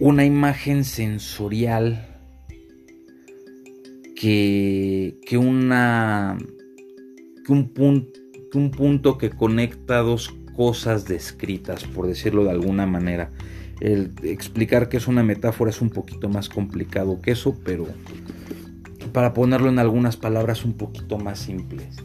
una 0.00 0.24
imagen 0.24 0.84
sensorial 0.84 2.06
que, 4.16 5.18
que, 5.26 5.38
una, 5.38 6.36
que 7.46 7.52
un, 7.52 7.68
punto, 7.68 8.18
un 8.54 8.70
punto 8.70 9.18
que 9.18 9.30
conecta 9.30 9.98
dos 9.98 10.34
cosas 10.56 11.06
descritas, 11.06 11.84
por 11.84 12.06
decirlo 12.06 12.44
de 12.44 12.50
alguna 12.50 12.86
manera 12.86 13.30
el 13.80 14.12
explicar 14.22 14.88
que 14.88 14.98
es 14.98 15.08
una 15.08 15.22
metáfora 15.22 15.70
es 15.70 15.80
un 15.80 15.90
poquito 15.90 16.28
más 16.28 16.48
complicado 16.48 17.20
que 17.20 17.32
eso, 17.32 17.56
pero 17.64 17.86
para 19.12 19.32
ponerlo 19.32 19.68
en 19.68 19.78
algunas 19.78 20.16
palabras 20.16 20.64
un 20.64 20.74
poquito 20.74 21.18
más 21.18 21.38
simples. 21.40 21.96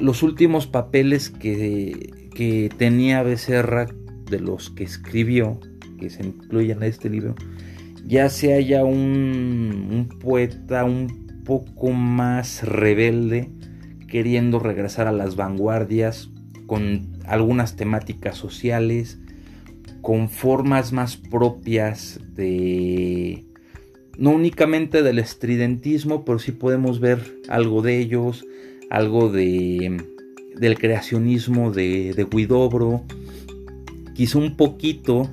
Los 0.00 0.22
últimos 0.22 0.66
papeles 0.66 1.30
que, 1.30 2.28
que 2.34 2.70
tenía 2.76 3.22
Becerra, 3.22 3.86
de 4.28 4.40
los 4.40 4.70
que 4.70 4.84
escribió, 4.84 5.60
que 5.96 6.10
se 6.10 6.24
incluyen 6.24 6.78
en 6.78 6.84
este 6.84 7.08
libro, 7.10 7.34
ya 8.06 8.28
se 8.28 8.54
haya 8.54 8.84
un, 8.84 9.88
un 9.90 10.18
poeta 10.20 10.84
un 10.84 11.42
poco 11.44 11.90
más 11.90 12.62
rebelde, 12.62 13.50
queriendo 14.08 14.58
regresar 14.58 15.06
a 15.06 15.12
las 15.12 15.36
vanguardias 15.36 16.30
con 16.66 17.18
algunas 17.26 17.76
temáticas 17.76 18.36
sociales, 18.36 19.18
con 20.00 20.28
formas 20.28 20.92
más 20.92 21.16
propias 21.16 22.20
de 22.34 23.44
no 24.18 24.30
únicamente 24.30 25.02
del 25.02 25.18
estridentismo, 25.18 26.24
pero 26.24 26.38
sí 26.38 26.52
podemos 26.52 27.00
ver 27.00 27.40
algo 27.48 27.82
de 27.82 27.98
ellos, 27.98 28.44
algo 28.90 29.30
de 29.30 29.96
del 30.56 30.78
creacionismo 30.78 31.72
de, 31.72 32.14
de 32.14 32.24
Guidobro, 32.24 33.02
quizá 34.14 34.38
un 34.38 34.56
poquito 34.56 35.28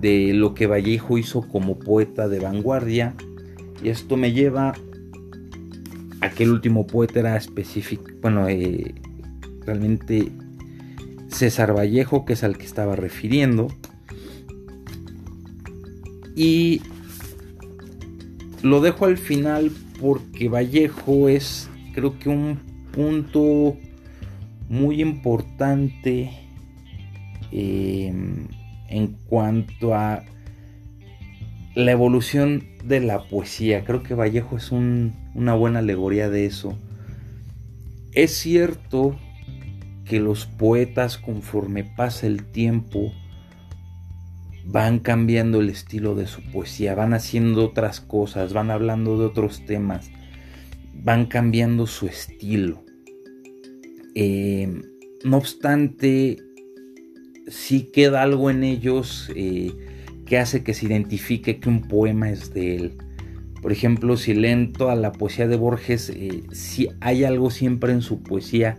de 0.00 0.32
lo 0.32 0.54
que 0.54 0.66
Vallejo 0.66 1.18
hizo 1.18 1.42
como 1.42 1.78
poeta 1.78 2.28
de 2.28 2.40
vanguardia, 2.40 3.14
y 3.82 3.88
esto 3.88 4.16
me 4.16 4.32
lleva 4.32 4.74
a 6.20 6.30
que 6.30 6.44
el 6.44 6.50
último 6.50 6.86
poeta 6.86 7.20
era 7.20 7.36
específico, 7.36 8.10
bueno, 8.20 8.48
eh, 8.48 8.94
realmente 9.64 10.30
César 11.28 11.76
Vallejo, 11.76 12.24
que 12.24 12.34
es 12.34 12.44
al 12.44 12.58
que 12.58 12.66
estaba 12.66 12.96
refiriendo. 12.96 13.68
Y 16.36 16.82
lo 18.62 18.80
dejo 18.80 19.06
al 19.06 19.18
final 19.18 19.70
porque 20.00 20.48
Vallejo 20.48 21.28
es 21.28 21.68
creo 21.94 22.18
que 22.18 22.28
un 22.28 22.58
punto 22.92 23.76
muy 24.68 25.00
importante 25.00 26.30
em, 27.50 28.46
en 28.90 29.16
cuanto 29.28 29.94
a 29.94 30.24
la 31.74 31.92
evolución 31.92 32.64
de 32.84 33.00
la 33.00 33.22
poesía. 33.28 33.84
Creo 33.84 34.02
que 34.02 34.14
Vallejo 34.14 34.56
es 34.56 34.72
una 34.72 35.54
buena 35.54 35.78
alegoría 35.78 36.28
de 36.28 36.46
eso. 36.46 36.76
Es 38.12 38.32
cierto 38.32 39.16
que 40.04 40.18
los 40.18 40.46
poetas 40.46 41.16
conforme 41.16 41.84
pasa 41.84 42.26
el 42.26 42.44
tiempo 42.44 43.12
van 44.66 44.98
cambiando 44.98 45.60
el 45.60 45.68
estilo 45.68 46.14
de 46.14 46.26
su 46.26 46.42
poesía, 46.50 46.94
van 46.94 47.14
haciendo 47.14 47.64
otras 47.64 48.00
cosas, 48.00 48.52
van 48.52 48.70
hablando 48.70 49.18
de 49.18 49.26
otros 49.26 49.64
temas, 49.66 50.10
van 50.94 51.26
cambiando 51.26 51.86
su 51.86 52.06
estilo. 52.06 52.84
Eh, 54.14 54.82
no 55.24 55.36
obstante, 55.36 56.38
sí 57.50 57.90
queda 57.92 58.22
algo 58.22 58.50
en 58.50 58.64
ellos 58.64 59.30
eh, 59.34 59.72
que 60.26 60.38
hace 60.38 60.62
que 60.62 60.74
se 60.74 60.86
identifique 60.86 61.58
que 61.58 61.68
un 61.68 61.82
poema 61.82 62.30
es 62.30 62.54
de 62.54 62.76
él. 62.76 62.92
Por 63.60 63.72
ejemplo, 63.72 64.16
si 64.16 64.32
leen 64.32 64.72
toda 64.72 64.94
la 64.94 65.12
poesía 65.12 65.46
de 65.46 65.56
Borges, 65.56 66.10
eh, 66.10 66.44
si 66.52 66.88
hay 67.00 67.24
algo 67.24 67.50
siempre 67.50 67.92
en 67.92 68.00
su 68.00 68.22
poesía 68.22 68.78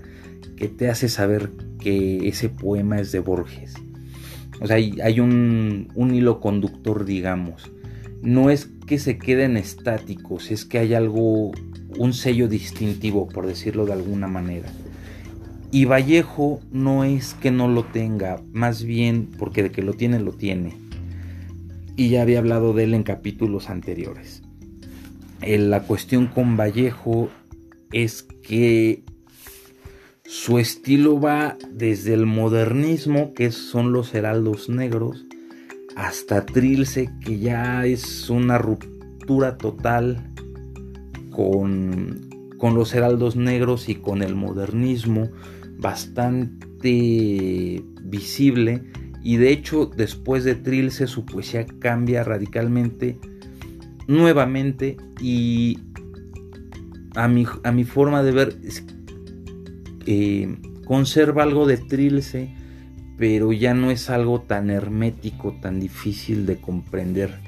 que 0.55 0.67
te 0.67 0.89
hace 0.89 1.09
saber 1.09 1.51
que 1.79 2.27
ese 2.27 2.49
poema 2.49 2.99
es 2.99 3.11
de 3.11 3.19
Borges. 3.19 3.75
O 4.59 4.67
sea, 4.67 4.75
hay, 4.75 5.19
un, 5.19 5.87
un, 5.95 6.13
hilo 6.13 6.39
conductor, 6.39 7.05
digamos. 7.05 7.71
No 8.21 8.49
es 8.51 8.69
que 8.85 8.99
se 8.99 9.17
queden 9.17 9.57
estáticos, 9.57 10.51
es 10.51 10.65
que 10.65 10.77
hay 10.77 10.93
algo, 10.93 11.51
un 11.97 12.13
sello 12.13 12.47
distintivo, 12.47 13.27
por 13.27 13.47
decirlo 13.47 13.85
de 13.85 13.93
alguna 13.93 14.27
manera. 14.27 14.71
Y 15.73 15.85
Vallejo 15.85 16.59
no 16.69 17.05
es 17.05 17.33
que 17.33 17.49
no 17.49 17.69
lo 17.69 17.85
tenga, 17.85 18.41
más 18.51 18.83
bien 18.83 19.29
porque 19.39 19.63
de 19.63 19.71
que 19.71 19.81
lo 19.81 19.93
tiene, 19.93 20.19
lo 20.19 20.33
tiene. 20.33 20.77
Y 21.95 22.09
ya 22.09 22.23
había 22.23 22.39
hablado 22.39 22.73
de 22.73 22.83
él 22.83 22.93
en 22.93 23.03
capítulos 23.03 23.69
anteriores. 23.69 24.43
La 25.41 25.83
cuestión 25.83 26.27
con 26.27 26.57
Vallejo 26.57 27.29
es 27.93 28.23
que 28.23 29.05
su 30.25 30.59
estilo 30.59 31.21
va 31.21 31.57
desde 31.71 32.15
el 32.15 32.25
modernismo, 32.25 33.33
que 33.33 33.51
son 33.51 33.93
los 33.93 34.13
heraldos 34.13 34.67
negros, 34.67 35.25
hasta 35.95 36.45
Trilce, 36.45 37.09
que 37.23 37.39
ya 37.39 37.85
es 37.85 38.29
una 38.29 38.57
ruptura 38.57 39.57
total 39.57 40.31
con, 41.29 42.29
con 42.57 42.75
los 42.75 42.93
heraldos 42.93 43.37
negros 43.37 43.87
y 43.87 43.95
con 43.95 44.21
el 44.21 44.35
modernismo 44.35 45.29
bastante 45.81 47.83
visible 48.03 48.83
y 49.23 49.37
de 49.37 49.51
hecho 49.51 49.87
después 49.87 50.43
de 50.43 50.55
Trilce 50.55 51.07
su 51.07 51.25
poesía 51.25 51.65
cambia 51.79 52.23
radicalmente 52.23 53.19
nuevamente 54.07 54.97
y 55.19 55.79
a 57.15 57.27
mi, 57.27 57.45
a 57.63 57.71
mi 57.71 57.83
forma 57.83 58.23
de 58.23 58.31
ver 58.31 58.57
eh, 60.05 60.55
conserva 60.85 61.43
algo 61.43 61.65
de 61.65 61.77
Trilce 61.77 62.55
pero 63.17 63.51
ya 63.51 63.73
no 63.73 63.91
es 63.91 64.09
algo 64.09 64.41
tan 64.41 64.69
hermético 64.69 65.55
tan 65.61 65.79
difícil 65.79 66.45
de 66.45 66.57
comprender 66.57 67.39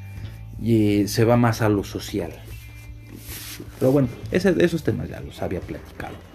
y 0.60 1.02
eh, 1.02 1.08
se 1.08 1.26
va 1.26 1.36
más 1.36 1.62
a 1.62 1.68
lo 1.68 1.84
social. 1.84 2.32
Pero 3.80 3.92
bueno 3.92 4.08
esos 4.32 4.84
temas 4.84 5.10
ya 5.10 5.20
los 5.22 5.42
había 5.42 5.60
platicado 5.60 6.33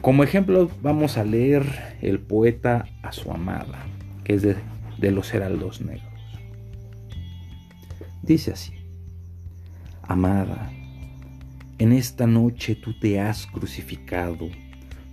como 0.00 0.22
ejemplo 0.22 0.70
vamos 0.80 1.18
a 1.18 1.24
leer 1.24 1.64
el 2.00 2.20
poeta 2.20 2.86
a 3.02 3.10
su 3.10 3.32
amada, 3.32 3.84
que 4.22 4.34
es 4.34 4.42
de, 4.42 5.10
los 5.10 5.34
heraldos 5.34 5.80
negros. 5.80 6.06
Dice 8.22 8.52
así, 8.52 8.74
Amada, 10.02 10.70
en 11.78 11.92
esta 11.92 12.26
noche 12.26 12.76
tú 12.76 12.98
te 12.98 13.18
has 13.18 13.46
crucificado 13.46 14.48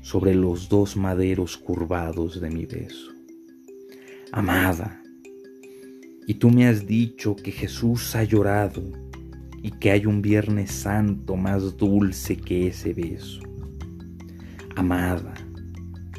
sobre 0.01 0.35
los 0.35 0.69
dos 0.69 0.95
maderos 0.95 1.57
curvados 1.57 2.39
de 2.39 2.49
mi 2.49 2.65
beso. 2.65 3.11
Amada, 4.31 5.01
y 6.27 6.35
tú 6.35 6.51
me 6.51 6.67
has 6.67 6.85
dicho 6.85 7.35
que 7.35 7.51
Jesús 7.51 8.15
ha 8.15 8.23
llorado 8.23 8.83
y 9.63 9.71
que 9.71 9.91
hay 9.91 10.05
un 10.05 10.21
Viernes 10.21 10.71
Santo 10.71 11.35
más 11.35 11.77
dulce 11.77 12.37
que 12.37 12.67
ese 12.67 12.93
beso. 12.93 13.46
Amada, 14.77 15.33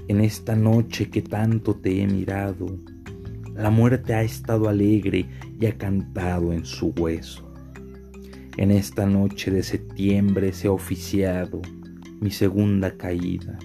en 0.08 0.20
esta 0.20 0.56
noche 0.56 1.08
que 1.10 1.22
tanto 1.22 1.76
te 1.76 2.02
he 2.02 2.08
mirado, 2.08 2.66
la 3.54 3.70
muerte 3.70 4.14
ha 4.14 4.24
estado 4.24 4.68
alegre 4.68 5.26
y 5.60 5.66
ha 5.66 5.78
cantado 5.78 6.52
en 6.52 6.64
su 6.64 6.88
hueso. 6.88 7.48
En 8.56 8.72
esta 8.72 9.06
noche 9.06 9.52
de 9.52 9.62
septiembre 9.62 10.52
se 10.52 10.66
ha 10.66 10.72
oficiado 10.72 11.62
mi 12.20 12.32
segunda 12.32 12.96
caída 12.96 13.56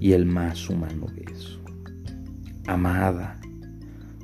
y 0.00 0.12
el 0.12 0.24
más 0.24 0.70
humano 0.70 1.08
beso. 1.14 1.60
Amada, 2.66 3.38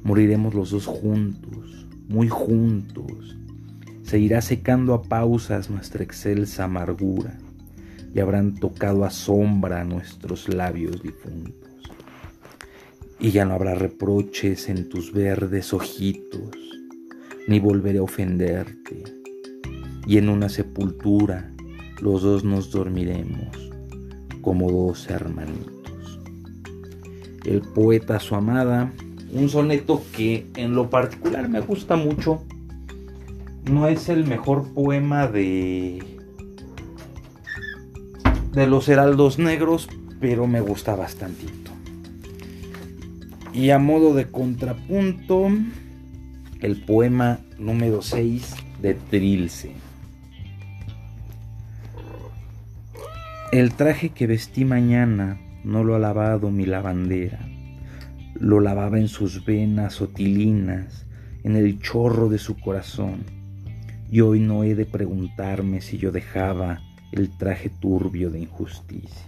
moriremos 0.04 0.54
los 0.54 0.70
dos 0.70 0.86
juntos, 0.86 1.86
muy 2.08 2.30
juntos. 2.30 3.36
Se 4.04 4.18
irá 4.18 4.40
secando 4.40 4.94
a 4.94 5.02
pausas 5.02 5.68
nuestra 5.68 6.02
excelsa 6.02 6.64
amargura 6.64 7.36
y 8.14 8.20
habrán 8.20 8.54
tocado 8.54 9.04
a 9.04 9.10
sombra 9.10 9.84
nuestros 9.84 10.48
labios 10.48 11.02
difuntos. 11.02 11.68
Y 13.20 13.30
ya 13.30 13.44
no 13.44 13.54
habrá 13.54 13.74
reproches 13.74 14.68
en 14.68 14.88
tus 14.88 15.12
verdes 15.12 15.72
ojitos, 15.72 16.56
ni 17.46 17.58
volveré 17.58 17.98
a 17.98 18.02
ofenderte. 18.02 19.04
Y 20.06 20.18
en 20.18 20.28
una 20.28 20.48
sepultura 20.48 21.50
los 22.00 22.22
dos 22.22 22.44
nos 22.44 22.70
dormiremos 22.70 23.70
como 24.40 24.70
dos 24.70 25.10
hermanitos. 25.10 26.20
El 27.44 27.60
poeta 27.60 28.20
su 28.20 28.34
amada, 28.34 28.92
un 29.32 29.48
soneto 29.48 30.02
que 30.16 30.46
en 30.56 30.74
lo 30.74 30.90
particular 30.90 31.48
me 31.48 31.60
gusta 31.60 31.96
mucho. 31.96 32.42
No 33.70 33.88
es 33.88 34.08
el 34.08 34.26
mejor 34.26 34.72
poema 34.72 35.26
de 35.26 36.17
de 38.52 38.66
los 38.66 38.88
heraldos 38.88 39.38
negros, 39.38 39.88
pero 40.20 40.46
me 40.46 40.60
gusta 40.60 40.96
bastantito. 40.96 41.70
Y 43.52 43.70
a 43.70 43.78
modo 43.78 44.14
de 44.14 44.30
contrapunto, 44.30 45.48
el 46.60 46.80
poema 46.82 47.40
número 47.58 48.02
6 48.02 48.54
de 48.80 48.94
Trilce. 48.94 49.72
El 53.52 53.72
traje 53.74 54.10
que 54.10 54.26
vestí 54.26 54.64
mañana 54.64 55.40
no 55.64 55.84
lo 55.84 55.94
ha 55.94 55.98
lavado 55.98 56.50
mi 56.50 56.66
lavandera, 56.66 57.40
lo 58.34 58.60
lavaba 58.60 58.98
en 58.98 59.08
sus 59.08 59.44
venas 59.44 60.00
otilinas, 60.00 61.06
en 61.44 61.56
el 61.56 61.80
chorro 61.80 62.28
de 62.28 62.38
su 62.38 62.58
corazón, 62.58 63.24
y 64.10 64.20
hoy 64.20 64.40
no 64.40 64.64
he 64.64 64.74
de 64.74 64.86
preguntarme 64.86 65.80
si 65.80 65.98
yo 65.98 66.12
dejaba 66.12 66.80
el 67.12 67.30
traje 67.36 67.70
turbio 67.70 68.30
de 68.30 68.40
injusticia. 68.40 69.26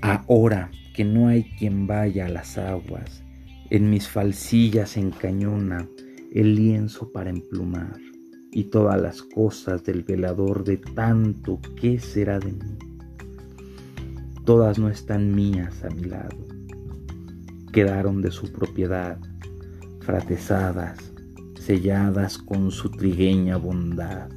Ahora 0.00 0.70
que 0.94 1.04
no 1.04 1.28
hay 1.28 1.44
quien 1.58 1.86
vaya 1.86 2.26
a 2.26 2.30
las 2.30 2.58
aguas, 2.58 3.22
en 3.70 3.90
mis 3.90 4.08
falsillas 4.08 4.96
encañona 4.96 5.86
el 6.32 6.54
lienzo 6.54 7.10
para 7.12 7.30
emplumar 7.30 7.96
y 8.52 8.64
todas 8.64 9.00
las 9.00 9.22
cosas 9.22 9.84
del 9.84 10.02
velador 10.02 10.64
de 10.64 10.76
tanto 10.76 11.60
que 11.80 11.98
será 11.98 12.38
de 12.38 12.52
mí. 12.52 12.78
Todas 14.44 14.78
no 14.78 14.88
están 14.88 15.34
mías 15.34 15.82
a 15.84 15.90
mi 15.90 16.04
lado, 16.04 16.36
quedaron 17.72 18.22
de 18.22 18.30
su 18.30 18.52
propiedad, 18.52 19.18
fratesadas, 20.00 21.12
selladas 21.58 22.38
con 22.38 22.70
su 22.70 22.90
trigueña 22.90 23.56
bondad 23.56 24.28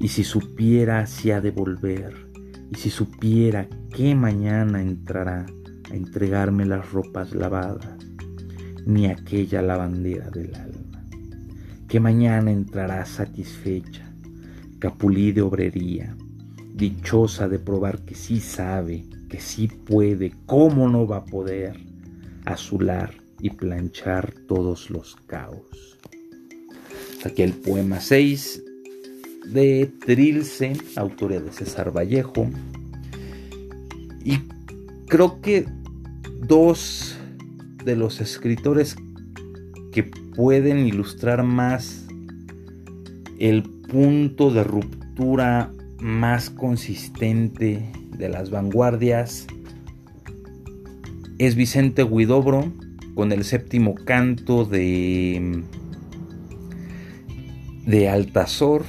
y 0.00 0.08
si 0.08 0.24
supiera 0.24 1.06
si 1.06 1.30
ha 1.30 1.42
de 1.42 1.50
volver, 1.50 2.14
y 2.72 2.76
si 2.76 2.88
supiera 2.88 3.68
que 3.94 4.14
mañana 4.14 4.80
entrará 4.80 5.44
a 5.90 5.94
entregarme 5.94 6.64
las 6.64 6.90
ropas 6.90 7.34
lavadas, 7.34 7.98
ni 8.86 9.06
aquella 9.06 9.60
lavandera 9.60 10.30
del 10.30 10.54
alma, 10.54 11.06
que 11.86 12.00
mañana 12.00 12.50
entrará 12.50 13.04
satisfecha, 13.04 14.10
capulí 14.78 15.32
de 15.32 15.42
obrería, 15.42 16.16
dichosa 16.72 17.46
de 17.46 17.58
probar 17.58 18.00
que 18.00 18.14
sí 18.14 18.40
sabe, 18.40 19.04
que 19.28 19.38
sí 19.38 19.68
puede, 19.68 20.32
cómo 20.46 20.88
no 20.88 21.06
va 21.06 21.18
a 21.18 21.24
poder, 21.26 21.78
azular 22.46 23.12
y 23.38 23.50
planchar 23.50 24.32
todos 24.48 24.88
los 24.88 25.16
caos. 25.26 25.98
Aquí 27.22 27.42
el 27.42 27.52
poema 27.52 28.00
6 28.00 28.64
de 29.46 29.90
Trilce, 30.04 30.74
autoría 30.96 31.40
de 31.40 31.52
César 31.52 31.96
Vallejo. 31.96 32.48
Y 34.24 34.38
creo 35.06 35.40
que 35.40 35.66
dos 36.40 37.16
de 37.84 37.96
los 37.96 38.20
escritores 38.20 38.96
que 39.92 40.04
pueden 40.04 40.86
ilustrar 40.86 41.42
más 41.42 42.06
el 43.38 43.62
punto 43.62 44.50
de 44.50 44.64
ruptura 44.64 45.72
más 45.98 46.50
consistente 46.50 47.90
de 48.16 48.28
las 48.28 48.50
vanguardias 48.50 49.46
es 51.38 51.54
Vicente 51.54 52.04
Huidobro 52.04 52.70
con 53.14 53.32
el 53.32 53.44
séptimo 53.44 53.94
canto 53.94 54.64
de, 54.64 55.62
de 57.86 58.08
Altazor 58.08 58.84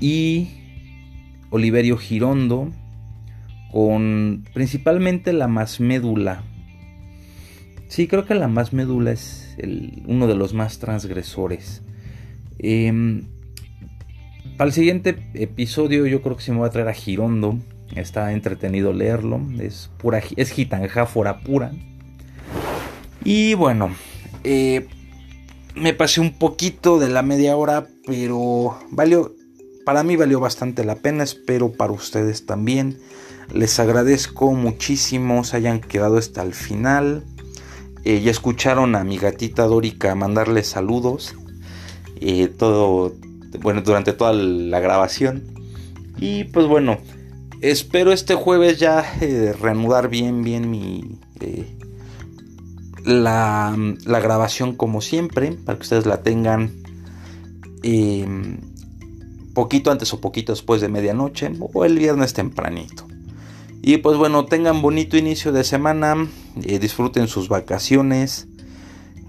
y 0.00 0.48
Oliverio 1.50 1.96
Girondo 1.96 2.70
con 3.70 4.44
principalmente 4.52 5.32
la 5.32 5.46
más 5.46 5.80
médula. 5.80 6.42
Sí, 7.88 8.06
creo 8.06 8.24
que 8.24 8.34
la 8.34 8.48
más 8.48 8.72
médula 8.72 9.12
es 9.12 9.56
uno 10.06 10.26
de 10.26 10.34
los 10.34 10.54
más 10.54 10.78
transgresores. 10.78 11.82
Em, 12.58 13.24
para 14.56 14.68
el 14.68 14.74
siguiente 14.74 15.30
episodio 15.34 16.06
yo 16.06 16.22
creo 16.22 16.36
que 16.36 16.42
se 16.42 16.52
me 16.52 16.58
va 16.58 16.66
a 16.66 16.70
traer 16.70 16.88
a 16.88 16.94
Girondo. 16.94 17.58
Está 17.94 18.32
entretenido 18.32 18.92
leerlo. 18.92 19.40
Es 19.60 19.90
pura 19.98 20.22
es 20.36 20.50
gitanjáfora 20.50 21.40
pura. 21.40 21.72
Y 23.24 23.54
bueno, 23.54 23.90
eh, 24.44 24.86
me 25.74 25.92
pasé 25.94 26.20
un 26.20 26.32
poquito 26.32 26.98
de 26.98 27.08
la 27.08 27.22
media 27.22 27.56
hora, 27.56 27.86
pero 28.06 28.78
valió, 28.90 29.34
para 29.90 30.04
mí 30.04 30.14
valió 30.14 30.38
bastante 30.38 30.84
la 30.84 30.94
pena. 30.94 31.24
Espero 31.24 31.72
para 31.72 31.90
ustedes 31.90 32.46
también. 32.46 32.96
Les 33.52 33.80
agradezco 33.80 34.52
muchísimo 34.52 35.42
se 35.42 35.56
hayan 35.56 35.80
quedado 35.80 36.16
hasta 36.16 36.44
el 36.44 36.54
final. 36.54 37.24
Eh, 38.04 38.20
ya 38.20 38.30
escucharon 38.30 38.94
a 38.94 39.02
mi 39.02 39.18
gatita 39.18 39.64
Dórica 39.64 40.14
mandarle 40.14 40.62
saludos. 40.62 41.34
Eh, 42.20 42.46
todo, 42.56 43.16
bueno, 43.62 43.82
durante 43.82 44.12
toda 44.12 44.32
la 44.32 44.78
grabación. 44.78 45.42
Y 46.18 46.44
pues 46.44 46.68
bueno, 46.68 46.98
espero 47.60 48.12
este 48.12 48.36
jueves 48.36 48.78
ya 48.78 49.04
eh, 49.20 49.52
reanudar 49.60 50.08
bien, 50.08 50.44
bien 50.44 50.70
mi... 50.70 51.18
La, 53.04 53.76
la, 54.04 54.20
grabación 54.20 54.76
como 54.76 55.00
siempre, 55.00 55.50
para 55.50 55.78
que 55.78 55.82
ustedes 55.82 56.06
la 56.06 56.22
tengan 56.22 56.70
poquito 59.60 59.90
antes 59.90 60.14
o 60.14 60.22
poquito 60.22 60.52
después 60.52 60.80
de 60.80 60.88
medianoche 60.88 61.52
o 61.60 61.84
el 61.84 61.98
viernes 61.98 62.32
tempranito. 62.32 63.06
Y 63.82 63.98
pues 63.98 64.16
bueno, 64.16 64.46
tengan 64.46 64.80
bonito 64.80 65.18
inicio 65.18 65.52
de 65.52 65.64
semana, 65.64 66.28
eh, 66.62 66.78
disfruten 66.78 67.28
sus 67.28 67.50
vacaciones. 67.50 68.48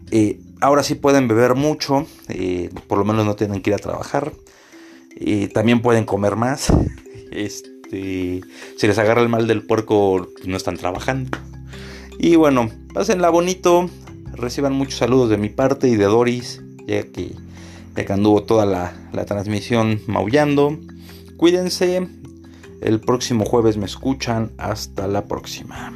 Eh, 0.09 0.39
ahora 0.61 0.83
sí 0.83 0.95
pueden 0.95 1.27
beber 1.27 1.55
mucho, 1.55 2.05
eh, 2.29 2.69
por 2.87 2.97
lo 2.97 3.03
menos 3.03 3.25
no 3.25 3.35
tienen 3.35 3.61
que 3.61 3.71
ir 3.71 3.73
a 3.73 3.79
trabajar. 3.79 4.31
también 5.53 5.81
pueden 5.81 6.05
comer 6.05 6.35
más. 6.37 6.71
Este, 7.31 8.41
si 8.77 8.87
les 8.87 8.97
agarra 8.97 9.21
el 9.21 9.29
mal 9.29 9.47
del 9.47 9.65
puerco, 9.65 10.27
pues 10.33 10.47
no 10.47 10.57
están 10.57 10.75
trabajando. 10.75 11.37
Y 12.19 12.35
bueno, 12.35 12.69
pásenla 12.93 13.29
bonito, 13.29 13.89
reciban 14.33 14.73
muchos 14.73 14.95
saludos 14.99 15.29
de 15.29 15.37
mi 15.37 15.47
parte 15.47 15.87
y 15.87 15.95
de 15.95 16.03
Doris, 16.03 16.61
ya 16.87 17.03
que, 17.03 17.31
ya 17.95 18.05
que 18.05 18.13
anduvo 18.13 18.43
toda 18.43 18.65
la, 18.65 18.93
la 19.13 19.25
transmisión 19.25 20.01
maullando. 20.07 20.77
Cuídense, 21.37 22.07
el 22.81 22.99
próximo 22.99 23.45
jueves 23.45 23.77
me 23.77 23.85
escuchan. 23.85 24.51
Hasta 24.57 25.07
la 25.07 25.25
próxima. 25.25 25.91